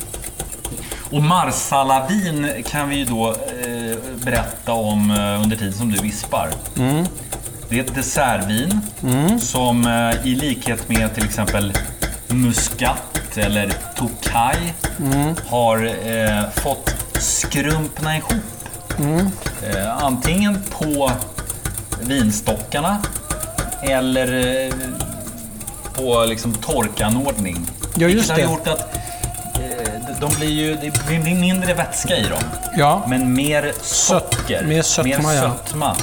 Och 1.14 1.24
marsalavin 1.24 2.64
kan 2.70 2.90
vi 2.90 2.96
ju 2.96 3.06
då 3.06 3.30
eh, 3.30 3.98
berätta 4.26 4.74
om 4.74 5.12
eh, 5.12 5.44
under 5.44 5.58
tiden 5.58 5.74
som 5.74 5.92
du 5.92 5.98
vispar. 6.02 6.50
Det 7.70 7.80
är 7.80 7.84
ett 7.84 7.96
dessertvin 7.96 8.82
som 9.40 9.86
eh, 9.88 10.28
i 10.28 10.36
likhet 10.36 10.90
med 10.90 11.16
till 11.16 11.24
exempel 11.24 11.74
muskat 12.28 13.38
eller 13.38 13.74
tokaj 13.96 14.74
har 15.48 15.86
eh, 16.10 16.50
fått 16.56 16.96
skrumpna 17.20 18.18
ihop. 18.18 18.34
Eh, 19.64 20.04
antingen 20.04 20.60
på 20.70 21.12
vinstockarna 22.02 22.98
eller 23.82 24.34
eh, 24.68 24.74
på 25.94 26.26
liksom 26.26 26.54
torkanordning. 26.54 27.68
Ja, 27.96 28.08
just 28.08 28.30
Vilket 28.30 28.30
har 28.30 28.38
det. 28.38 28.44
gjort 28.44 28.68
att 28.68 29.03
de 30.24 30.36
blir 30.36 30.50
ju, 30.50 30.76
det 30.76 31.06
blir 31.08 31.36
mindre 31.36 31.74
vätska 31.74 32.18
i 32.18 32.24
dem. 32.24 32.44
Ja. 32.78 33.04
Men 33.08 33.34
mer 33.34 33.74
socker. 33.82 34.64
mer 34.64 34.82
sötma, 34.82 35.34
ja. 35.34 35.42
sötma. 35.42 35.96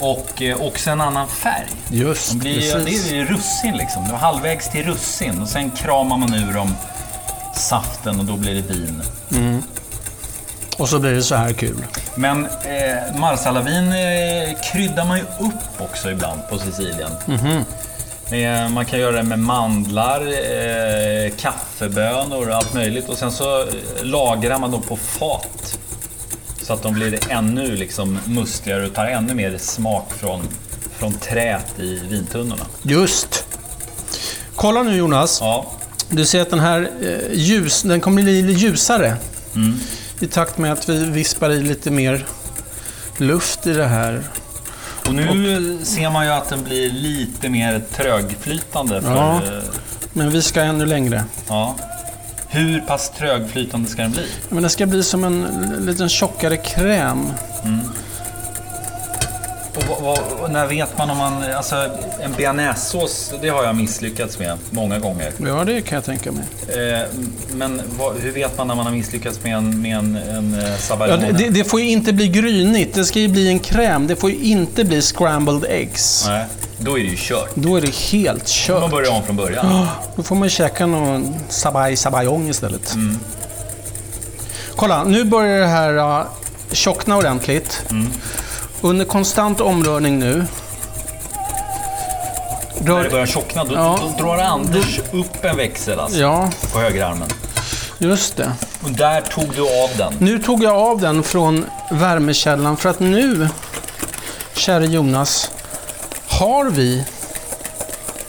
Och 0.00 0.42
eh, 0.42 0.60
också 0.60 0.90
en 0.90 1.00
annan 1.00 1.28
färg. 1.28 1.68
Just 1.90 2.30
De 2.30 2.38
blir, 2.38 2.72
precis. 2.72 3.04
det 3.04 3.10
är 3.10 3.14
ju 3.16 3.24
russin 3.24 3.76
liksom. 3.76 4.04
Det 4.04 4.12
var 4.12 4.18
halvvägs 4.18 4.70
till 4.70 4.86
russin 4.86 5.42
och 5.42 5.48
sen 5.48 5.70
kramar 5.70 6.16
man 6.16 6.34
ur 6.34 6.52
dem 6.52 6.76
saften 7.54 8.18
och 8.18 8.24
då 8.24 8.36
blir 8.36 8.54
det 8.54 8.74
vin. 8.74 9.02
Och 10.78 10.88
så 10.88 10.98
blir 10.98 11.12
det 11.12 11.22
så 11.22 11.34
här 11.34 11.52
kul. 11.52 11.84
Men 12.14 12.46
eh, 12.46 13.18
marsalavin 13.18 13.92
eh, 13.92 14.60
kryddar 14.72 15.04
man 15.04 15.18
ju 15.18 15.24
upp 15.24 15.80
också 15.80 16.10
ibland 16.10 16.40
på 16.50 16.58
Sicilien. 16.58 17.10
Eh, 17.28 17.60
man 18.70 18.84
kan 18.84 18.98
göra 18.98 19.16
det 19.16 19.22
med 19.22 19.38
mandlar, 19.38 20.20
eh, 20.20 21.30
kaffebönor 21.36 22.48
och 22.48 22.54
allt 22.54 22.74
möjligt. 22.74 23.08
Och 23.08 23.18
sen 23.18 23.32
så 23.32 23.60
eh, 23.60 23.68
lagrar 24.02 24.58
man 24.58 24.70
dem 24.70 24.82
på 24.82 24.96
fat. 24.96 25.78
Så 26.62 26.72
att 26.72 26.82
de 26.82 26.94
blir 26.94 27.18
ännu 27.28 27.76
liksom 27.76 28.18
mustigare 28.24 28.86
och 28.86 28.94
tar 28.94 29.06
ännu 29.06 29.34
mer 29.34 29.58
smak 29.58 30.12
från, 30.12 30.42
från 30.98 31.12
träet 31.14 31.78
i 31.78 32.00
vintunnorna. 32.08 32.66
Just. 32.82 33.44
Kolla 34.54 34.82
nu 34.82 34.96
Jonas. 34.96 35.38
Ja, 35.40 35.66
Du 36.08 36.24
ser 36.24 36.40
att 36.42 36.50
den 36.50 36.60
här 36.60 36.90
eh, 37.02 37.32
ljus, 37.32 37.82
den 37.82 38.00
kommer 38.00 38.22
bli 38.22 38.42
lite 38.42 38.60
ljusare. 38.60 39.16
Mm. 39.54 39.78
I 40.20 40.26
takt 40.26 40.58
med 40.58 40.72
att 40.72 40.88
vi 40.88 41.04
vispar 41.04 41.50
i 41.50 41.62
lite 41.62 41.90
mer 41.90 42.26
luft 43.18 43.66
i 43.66 43.72
det 43.72 43.86
här. 43.86 44.22
Och 45.08 45.14
nu 45.14 45.78
ser 45.82 46.10
man 46.10 46.26
ju 46.26 46.32
att 46.32 46.48
den 46.48 46.64
blir 46.64 46.90
lite 46.90 47.48
mer 47.48 47.82
trögflytande. 47.96 49.02
För, 49.02 49.10
Ja. 49.14 49.34
eh, 49.44 49.62
Men 50.12 50.30
vi 50.30 50.42
ska 50.42 50.60
ännu 50.60 50.86
längre. 50.86 51.24
ja. 51.48 51.74
Hur 52.48 52.80
pass 52.80 53.10
trögflytande 53.18 53.88
ska 53.88 54.02
den 54.02 54.10
bli? 54.12 54.26
Men 54.48 54.62
det 54.62 54.68
ska 54.68 54.86
bli 54.86 55.02
som 55.02 55.24
en 55.24 55.46
liten 55.86 56.08
tjockare 56.08 56.56
kräm. 56.56 57.26
Och 57.62 57.68
när 60.48 60.66
vet 60.66 60.98
man 60.98 61.10
om 61.10 61.16
man... 61.16 61.42
Alltså, 61.42 61.76
en 62.20 62.32
bearnaisesås, 62.36 63.32
det 63.40 63.48
har 63.48 63.64
jag 63.64 63.76
misslyckats 63.76 64.38
med 64.38 64.58
många 64.70 64.98
gånger. 64.98 65.32
Ja, 65.46 65.64
det 65.64 65.80
kan 65.80 65.96
jag 65.96 66.04
tänka 66.04 66.32
mig. 66.32 66.44
Eh, 66.68 67.06
men 67.52 67.82
vad, 67.98 68.16
hur 68.16 68.32
vet 68.32 68.58
man 68.58 68.68
när 68.68 68.74
man 68.74 68.86
har 68.86 68.92
misslyckats 68.92 69.44
med 69.44 69.56
en, 69.56 69.82
med 69.82 69.98
en, 69.98 70.16
en 70.16 70.54
eh, 70.54 70.70
Ja, 70.88 71.16
det, 71.16 71.48
det, 71.48 71.64
får 71.64 71.80
ju 71.80 71.88
inte 71.90 72.12
bli 72.12 72.28
grynigt. 72.28 72.94
Det 72.94 73.04
ska 73.04 73.18
ju 73.18 73.28
bli 73.28 73.48
en 73.48 73.58
kräm. 73.58 74.06
Det 74.06 74.16
får 74.16 74.30
ju 74.30 74.36
inte 74.36 74.84
bli 74.84 75.02
scrambled 75.02 75.64
eggs. 75.64 76.24
Nej, 76.28 76.44
då 76.78 76.98
är 76.98 77.02
det 77.02 77.10
ju 77.10 77.16
kört. 77.18 77.50
Då 77.54 77.76
är 77.76 77.80
det 77.80 77.94
helt 77.94 78.44
Då 78.44 78.72
får 78.72 78.72
man 78.72 78.82
kört. 78.82 78.90
börja 78.90 79.10
om 79.10 79.22
från 79.22 79.36
början. 79.36 79.86
Då 80.16 80.22
får 80.22 80.36
man 80.36 80.48
käka 80.48 80.86
någon 80.86 81.34
sabay 81.48 81.96
sabayong 81.96 82.48
istället. 82.48 82.94
Kolla, 84.76 85.04
nu 85.04 85.24
börjar 85.24 85.60
det 85.60 85.66
här 85.66 86.20
uh, 86.20 86.26
tjockna 86.72 87.16
ordentligt. 87.16 87.82
Under 88.86 89.04
konstant 89.04 89.60
omrörning 89.60 90.18
nu. 90.18 90.44
När 92.80 92.94
det 92.94 93.02
Rör... 93.04 93.10
börjar 93.10 93.26
tjockna, 93.26 93.64
då, 93.64 93.74
Ja. 93.74 93.98
drar 94.18 94.38
Anders 94.38 95.00
upp 95.12 95.44
en 95.44 95.56
växel 95.56 96.00
alltså, 96.00 96.18
Ja, 96.18 96.50
på 96.72 96.78
högerarmen. 96.80 97.28
just 97.98 98.36
det. 98.36 98.52
Och 98.84 98.90
där 98.90 99.20
tog 99.20 99.54
du 99.54 99.62
av 99.62 99.90
den. 99.98 100.14
Nu 100.18 100.38
tog 100.38 100.62
jag 100.62 100.74
av 100.76 101.00
den 101.00 101.22
från 101.22 101.66
värmekällan 101.90 102.76
för 102.76 102.88
att 102.88 103.00
nu, 103.00 103.48
käre 104.56 104.86
Jonas, 104.86 105.50
har 106.28 106.64
vi 106.70 107.04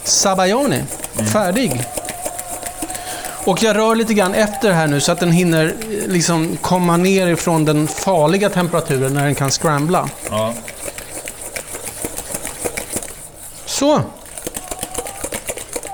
Sabayone 0.04 0.86
färdig. 1.34 1.84
Och 3.46 3.64
jag 3.64 3.76
rör 3.76 3.96
lite 3.96 4.14
grann 4.14 4.34
efter 4.34 4.72
här 4.72 4.88
nu 4.88 5.00
så 5.02 5.12
att 5.12 5.20
den 5.20 5.32
hinner 5.32 5.74
liksom 6.08 6.58
komma 6.62 6.98
ner 6.98 7.28
ifrån 7.28 7.66
den 7.66 7.88
farliga 7.88 8.50
temperaturen 8.50 9.14
när 9.14 9.26
den 9.26 9.36
kan 9.36 9.52
scrambla. 9.52 10.10
Ja. 10.30 10.54
Så! 13.66 14.02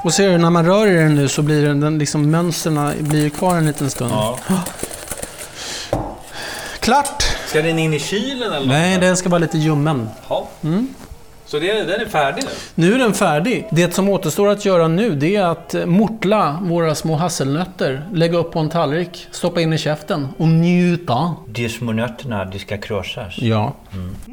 Och 0.04 0.14
ser 0.14 0.30
du, 0.30 0.38
när 0.38 0.50
man 0.50 0.66
rör 0.66 0.88
i 0.88 0.94
den 0.94 1.16
nu 1.16 1.28
så 1.28 1.42
blir 1.42 1.66
den, 1.66 1.80
den 1.80 1.98
liksom, 1.98 2.32
mönstren 2.32 2.94
blir 3.00 3.30
kvar 3.30 3.56
en 3.56 3.66
liten 3.66 3.90
stund. 3.90 4.12
Ja. 4.12 4.40
Klart! 6.80 7.24
Ska 7.48 7.62
den 7.62 7.80
in 7.80 7.94
i 7.94 8.00
kylen 8.00 8.54
eller? 8.54 8.68
Nej, 8.68 8.98
den 8.98 9.18
ska 9.18 9.30
vara 9.30 9.40
lite 9.40 9.58
ljummen. 9.58 10.10
Ja. 10.30 10.48
Så 11.54 11.60
det, 11.60 11.84
den 11.84 12.02
är 12.02 12.06
färdig 12.06 12.44
nu? 12.44 12.50
Nu 12.76 12.94
är 12.94 13.00
den 13.00 13.14
färdig. 13.14 13.68
Det 13.72 13.94
som 13.94 14.10
återstår 14.10 14.48
att 14.48 14.66
göra 14.66 14.88
nu 14.88 15.16
det 15.16 15.36
är 15.36 15.44
att 15.46 15.74
eh, 15.74 15.86
mortla 15.86 16.60
våra 16.62 16.96
små 16.96 17.16
hasselnötter, 17.16 18.08
lägga 18.14 18.38
upp 18.38 18.52
på 18.52 18.60
en 18.60 18.70
tallrik, 18.70 19.28
stoppa 19.32 19.62
in 19.62 19.74
i 19.74 19.78
käften 19.78 20.28
och 20.38 20.48
njuta. 20.48 21.36
De 21.48 21.70
små 21.70 21.92
nötterna, 21.92 22.46
de 22.46 22.60
ska 22.60 22.78
krossas. 22.78 23.38
Ja. 23.38 23.74
Jaha, 23.92 24.33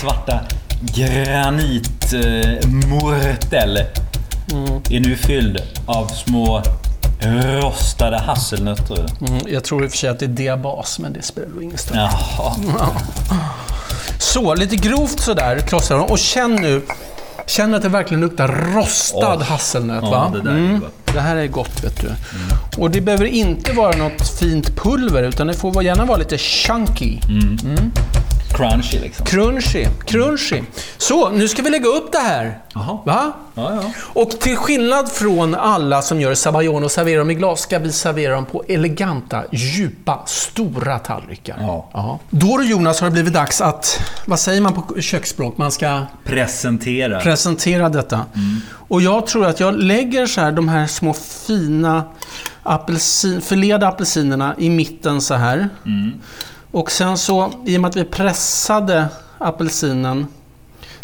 svarta 0.00 0.40
granitmortel 0.80 3.76
är 4.90 5.00
nu 5.00 5.16
fylld 5.16 5.62
av 5.86 6.06
små 6.06 6.62
rostade 7.62 8.18
hasselnötter. 8.18 9.06
Mm, 9.28 9.40
jag 9.48 9.64
tror 9.64 9.84
i 9.84 9.86
och 9.86 9.90
för 9.90 9.98
sig 9.98 10.10
att 10.10 10.18
det 10.18 10.24
är 10.24 10.28
diabas, 10.28 10.98
men 10.98 11.12
det 11.12 11.22
spelar 11.22 11.48
nog 11.48 11.62
ingen 11.62 11.78
större 11.78 11.98
Jaha. 11.98 12.54
Så, 14.18 14.54
lite 14.54 14.76
grovt 14.76 15.20
sådär 15.20 15.58
krossar 15.58 15.98
de. 15.98 16.04
Och 16.04 16.18
känn 16.18 16.54
nu. 16.54 16.82
Känn 17.46 17.74
att 17.74 17.82
det 17.82 17.88
verkligen 17.88 18.20
luktar 18.20 18.48
rostad 18.48 19.36
Åh. 19.36 19.42
hasselnöt, 19.42 20.02
Ja, 20.02 20.10
va? 20.10 20.32
det 20.44 20.50
mm. 20.50 20.84
Det 21.12 21.20
här 21.20 21.36
är 21.36 21.46
gott, 21.46 21.84
vet 21.84 22.00
du. 22.00 22.08
Och 22.80 22.90
det 22.90 23.00
behöver 23.00 23.24
inte 23.24 23.72
vara 23.72 23.96
något 23.96 24.38
fint 24.38 24.76
pulver, 24.76 25.22
utan 25.22 25.46
det 25.46 25.54
får 25.54 25.82
gärna 25.82 26.04
vara 26.04 26.18
lite 26.18 26.38
chunky. 26.38 27.18
Crunchy 28.60 28.98
liksom. 28.98 29.26
Crunchy. 29.26 29.86
Crunchy. 30.06 30.62
Så, 30.96 31.30
nu 31.30 31.48
ska 31.48 31.62
vi 31.62 31.70
lägga 31.70 31.88
upp 31.88 32.12
det 32.12 32.18
här. 32.18 32.58
Jaha. 32.74 32.98
Va? 33.04 33.32
Ja, 33.54 33.74
ja. 33.74 33.92
Och 33.98 34.30
till 34.30 34.56
skillnad 34.56 35.08
från 35.12 35.54
alla 35.54 36.02
som 36.02 36.20
gör 36.20 36.34
sabayon 36.34 36.84
och 36.84 36.90
serverar 36.90 37.18
dem 37.18 37.30
i 37.30 37.34
glas, 37.34 37.60
ska 37.60 37.78
vi 37.78 37.92
servera 37.92 38.34
dem 38.34 38.44
på 38.46 38.64
eleganta, 38.68 39.44
djupa, 39.52 40.22
stora 40.26 40.98
tallrikar. 40.98 41.56
Ja. 41.60 42.18
Då 42.30 42.56
du 42.56 42.64
Jonas 42.70 43.00
har 43.00 43.08
det 43.08 43.12
blivit 43.12 43.34
dags 43.34 43.60
att, 43.60 44.00
vad 44.24 44.40
säger 44.40 44.60
man 44.60 44.72
på 44.72 45.00
köksspråk? 45.00 45.58
Man 45.58 45.70
ska 45.70 46.02
Presentera. 46.24 47.20
presentera 47.20 47.88
detta. 47.88 48.24
Och 48.88 49.02
jag 49.02 49.26
tror 49.26 49.46
att 49.46 49.60
jag 49.60 49.74
lägger 49.78 50.26
så 50.26 50.40
här, 50.40 50.52
de 50.52 50.68
här 50.68 50.86
små 50.86 51.12
fina 51.46 52.04
apelsin, 52.62 53.40
förledda 53.40 53.88
apelsinerna 53.88 54.54
i 54.58 54.70
mitten 54.70 55.20
så 55.20 55.34
här. 55.34 55.68
Och 56.70 56.90
sen 56.90 57.18
så, 57.18 57.52
i 57.66 57.76
och 57.76 57.80
med 57.80 57.88
att 57.88 57.96
vi 57.96 58.04
pressade 58.04 59.08
apelsinen, 59.38 60.26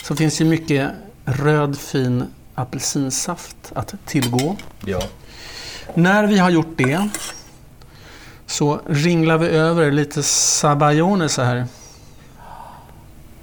så 0.02 0.16
finns 0.16 0.38
det 0.38 0.44
ju 0.44 0.50
mycket 0.50 0.90
röd 1.24 1.78
fin 1.78 2.24
apelsinsaft 2.54 3.72
att 3.74 3.94
tillgå. 4.06 4.56
ja. 4.84 5.02
När 5.94 6.26
vi 6.26 6.38
har 6.38 6.50
gjort 6.50 6.76
det 6.76 7.08
så 8.46 8.80
ringlar 8.86 9.38
vi 9.38 9.48
över 9.48 9.90
lite 9.90 10.22
sabayone 10.22 11.28
så 11.28 11.42
här. 11.42 11.66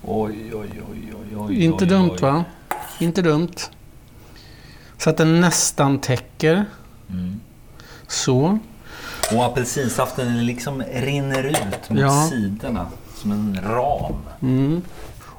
Oj, 0.03 0.55
oj, 0.55 0.69
oj, 0.91 1.13
oj, 1.15 1.37
oj. 1.37 1.63
Inte 1.63 1.83
oj, 1.83 1.89
dumt 1.89 2.11
oj. 2.11 2.21
va? 2.21 2.45
Inte 2.99 3.21
dumt. 3.21 3.55
Så 4.97 5.09
att 5.09 5.17
den 5.17 5.41
nästan 5.41 5.99
täcker. 5.99 6.65
Mm. 7.09 7.39
Så. 8.07 8.59
Och 9.31 9.45
apelsinsaften 9.45 10.45
liksom 10.45 10.83
rinner 10.93 11.43
ut 11.43 11.89
mot 11.89 11.99
Ja. 11.99 12.27
sidorna 12.29 12.85
som 13.15 13.31
en 13.31 13.59
ram. 13.63 14.13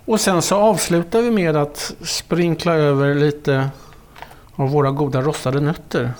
Och 0.06 0.20
sen 0.20 0.42
så 0.42 0.56
avslutar 0.56 1.22
vi 1.22 1.30
med 1.30 1.56
att 1.56 1.92
sprinkla 2.04 2.72
över 2.74 3.14
lite 3.14 3.70
av 4.56 4.70
våra 4.70 4.90
goda 4.90 5.20
rostade 5.22 5.60
nötter. 5.60 6.12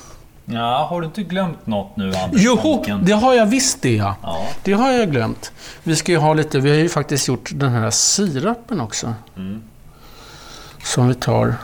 Ja, 0.45 0.87
har 0.91 1.01
du 1.01 1.07
inte 1.07 1.23
glömt 1.23 1.67
något 1.67 1.97
nu, 1.97 2.05
Anders 2.15 2.43
Jo, 2.45 2.85
det 3.03 3.13
har 3.13 3.35
jag 3.35 3.47
visst 3.47 3.83
det 3.83 3.95
ja. 3.97 4.17
Ja. 4.23 4.47
Det 4.65 4.73
har 4.73 4.93
jag 4.93 5.11
glömt. 5.11 5.53
Vi 5.83 5.97
ska 5.97 6.13
ju 6.13 6.19
ha 6.19 6.35
lite, 6.35 6.59
vi 6.61 6.71
har 6.71 6.77
ju 6.77 6.89
faktiskt 6.89 7.29
gjort 7.29 7.51
den 7.55 7.73
här 7.73 7.91
sirapen 7.91 8.81
också. 8.81 9.15
Som 10.83 11.09
vi 11.09 11.15
tar 11.15 11.55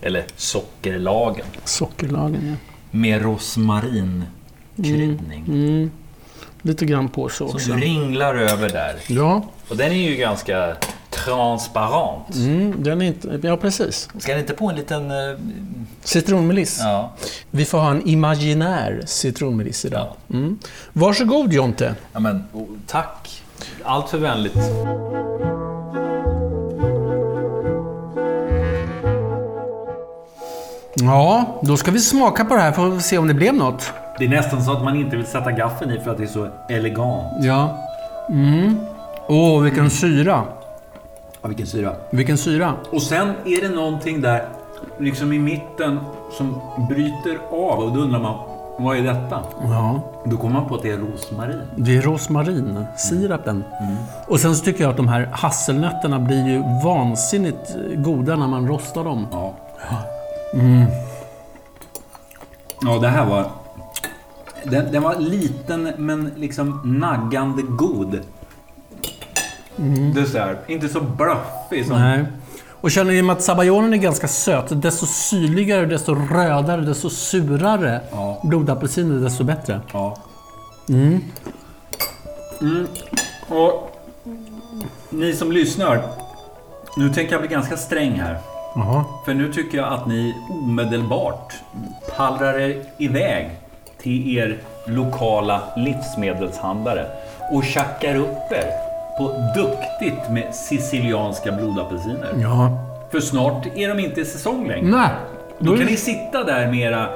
Eller 0.00 0.24
sockerlagen. 0.36 1.46
sockerlagen 1.64 2.48
ja. 2.60 2.74
Med 2.90 3.22
rosmarinkryddning. 4.78 5.44
Mm. 5.48 5.90
Lite 6.62 6.84
grann 6.84 7.08
på 7.08 7.28
så 7.28 7.44
också. 7.44 7.58
Som 7.58 7.76
ringlar 7.80 8.34
över 8.34 8.68
där. 8.68 8.94
Ja, 9.06 9.42
Och 9.68 9.76
den 9.76 9.92
är 9.92 10.08
ju 10.10 10.16
ganska 10.16 10.76
transparent. 11.10 12.34
mm, 12.34 12.74
den 12.82 13.02
är 13.02 13.06
inte, 13.06 13.40
ja 13.42 13.56
precis. 13.56 14.08
Ska 14.18 14.32
den 14.32 14.40
inte 14.40 14.54
på 14.54 14.70
en 14.70 14.76
liten... 14.76 15.10
eh, 15.10 15.16
Citronmeliss. 16.02 16.78
Ja. 16.82 17.12
Vi 17.50 17.64
får 17.64 17.78
ha 17.78 17.90
en 17.90 18.08
imaginär 18.08 19.02
citronmeliss 19.06 19.84
idag. 19.84 20.06
Mm. 20.32 20.58
Varsågod 20.92 21.52
Jonte. 21.52 21.94
ja 22.12 22.20
men, 22.20 22.44
oh, 22.52 22.66
tack. 22.86 23.42
Allt 23.84 24.08
för 24.10 24.18
vänligt. 24.18 24.56
Ja, 30.94 31.58
då 31.62 31.76
ska 31.76 31.90
vi 31.90 31.98
smaka 32.00 32.44
på 32.44 32.54
det 32.54 32.60
här 32.60 32.72
för 32.72 32.96
att 32.96 33.02
se 33.04 33.18
om 33.18 33.28
det 33.28 33.34
blev 33.34 33.54
något. 33.54 33.92
Det 34.18 34.24
är 34.24 34.28
nästan 34.28 34.62
så 34.62 34.72
att 34.72 34.84
man 34.84 34.96
inte 34.96 35.16
vill 35.16 35.26
sätta 35.26 35.52
gaffeln 35.52 35.90
i 35.90 35.98
för 36.00 36.10
att 36.10 36.16
det 36.16 36.22
är 36.22 36.26
så 36.26 36.48
elegant. 36.68 37.24
Ja. 37.40 37.76
Mm. 38.28 38.80
Åh, 39.28 39.62
vilken 39.62 39.90
syra. 39.90 40.42
Ja, 41.42 41.48
vilken 41.48 41.66
syra. 41.66 41.92
Vilken 42.10 42.38
syra. 42.38 42.72
Och 42.92 43.02
sen 43.02 43.28
är 43.44 43.68
det 43.68 43.74
någonting 43.74 44.20
där, 44.20 44.44
liksom 44.98 45.32
i 45.32 45.38
mitten, 45.38 46.00
som 46.38 46.60
bryter 46.88 47.38
av. 47.50 47.78
Och 47.78 47.92
då 47.92 48.00
undrar 48.00 48.20
man, 48.20 48.38
vad 48.78 48.96
är 48.96 49.02
detta? 49.02 49.40
Ja, 49.62 50.00
Då 50.24 50.36
kommer 50.36 50.54
man 50.60 50.68
på 50.68 50.74
att 50.74 50.82
det 50.82 50.90
är 50.90 50.96
rosmarin. 50.98 51.60
det 51.76 51.96
är 51.96 52.02
rosmarin, 52.02 52.84
sirapen. 52.96 53.64
Och 54.26 54.40
sen 54.40 54.56
så 54.56 54.64
tycker 54.64 54.82
jag 54.82 54.90
att 54.90 54.96
de 54.96 55.08
här 55.08 55.28
hasselnötterna 55.32 56.18
blir 56.18 56.48
ju 56.48 56.62
vansinnigt 56.84 57.76
goda 57.94 58.36
när 58.36 58.46
man 58.46 58.68
rostar 58.68 59.04
dem. 59.04 59.26
Ja. 59.32 59.54
Ja, 62.82 62.98
det 62.98 63.08
här 63.08 63.26
var... 63.26 63.46
Den, 64.70 64.92
den 64.92 65.02
var 65.02 65.16
liten 65.16 65.92
men 65.96 66.32
liksom 66.36 66.80
naggande 66.84 67.62
god. 67.62 68.20
Dessert. 70.14 70.58
Inte 70.70 70.88
så 70.88 71.00
bluffig 71.00 71.86
som... 71.86 71.98
Nej. 71.98 72.24
Och 72.80 72.90
känner 72.90 73.22
ni 73.22 73.30
att 73.30 73.42
sabayonen 73.42 73.92
är 73.94 73.96
ganska 73.96 74.28
söt? 74.28 74.82
Desto 74.82 75.06
syrligare, 75.06 75.86
desto 75.86 76.14
rödare, 76.14 76.80
desto 76.80 77.10
surare 77.10 78.00
Ja. 78.10 78.40
blodapelsiner, 78.44 79.20
desto 79.20 79.44
bättre. 79.44 79.80
Ja. 79.92 80.16
Mm. 80.88 81.20
Och 83.48 83.90
ni 85.10 85.32
som 85.32 85.52
lyssnar. 85.52 86.02
Nu 86.96 87.08
tänker 87.10 87.32
jag 87.32 87.40
bli 87.40 87.48
ganska 87.50 87.76
sträng 87.76 88.12
här. 88.20 88.38
Jaha. 88.74 89.04
För 89.24 89.34
nu 89.34 89.52
tycker 89.52 89.78
jag 89.78 89.92
att 89.92 90.06
ni 90.06 90.34
omedelbart 90.50 91.52
pallrar 92.16 92.58
er 92.58 92.82
iväg 92.98 93.50
till 94.02 94.38
er 94.38 94.56
lokala 94.84 95.60
livsmedelshandlare 95.76 97.06
och 97.52 97.64
tjackar 97.64 98.16
upp 98.16 98.52
er 98.52 98.70
på 99.18 99.52
duktigt 99.56 100.30
med 100.30 100.54
sicilianska 100.54 101.52
blodapelsiner. 101.52 102.30
Ja. 102.42 102.70
För 103.10 103.20
snart 103.20 103.66
är 103.76 103.88
de 103.88 103.98
inte 103.98 104.20
i 104.20 104.24
säsong 104.24 104.68
längre. 104.68 104.90
Nej. 104.90 105.10
Då 105.58 105.76
kan 105.76 105.86
ni 105.86 105.96
sitta 105.96 106.44
där 106.44 106.66
med 106.66 106.78
era 106.80 107.06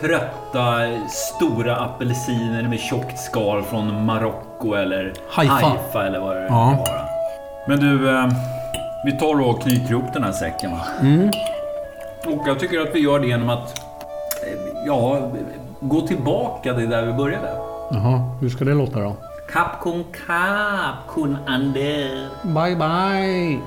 trötta, 0.00 0.78
stora 1.08 1.76
apelsiner 1.76 2.62
med 2.68 2.80
tjockt 2.80 3.18
skal 3.18 3.62
från 3.62 4.04
Marocko 4.04 4.74
eller 4.74 5.12
Haifa. 5.30 6.06
eller 6.06 6.20
vad 6.20 6.36
det 6.36 6.42
Ja. 6.42 6.48
kan 6.48 6.76
vara. 6.78 7.04
Men 7.68 7.80
du, 7.80 8.16
eh, 8.18 8.28
vi 9.04 9.12
tar 9.18 9.40
och 9.48 9.62
knyter 9.62 9.90
ihop 9.90 10.12
den 10.12 10.24
här 10.24 10.32
säcken 10.32 10.70
va? 10.70 10.80
Mm. 11.00 11.28
Och 12.26 12.42
jag 12.48 12.58
tycker 12.60 12.80
att 12.80 12.94
vi 12.94 12.98
gör 13.00 13.18
det 13.18 13.26
genom 13.26 13.50
att, 13.50 13.78
eh, 14.42 14.58
ja, 14.86 15.18
gå 15.88 16.00
tillbaka 16.06 16.74
till 16.74 16.90
där 16.90 17.06
vi 17.06 17.12
började. 17.12 17.48
Jaha, 17.90 18.36
hur 18.40 18.48
ska 18.48 18.64
det 18.64 18.74
låta 18.74 19.00
då? 19.00 19.16
Kap 19.52 19.80
kun 19.82 20.04
kap 20.26 21.14
kun 21.14 21.36
ander. 21.46 22.28
Bye 22.42 22.76
bye! 22.76 23.60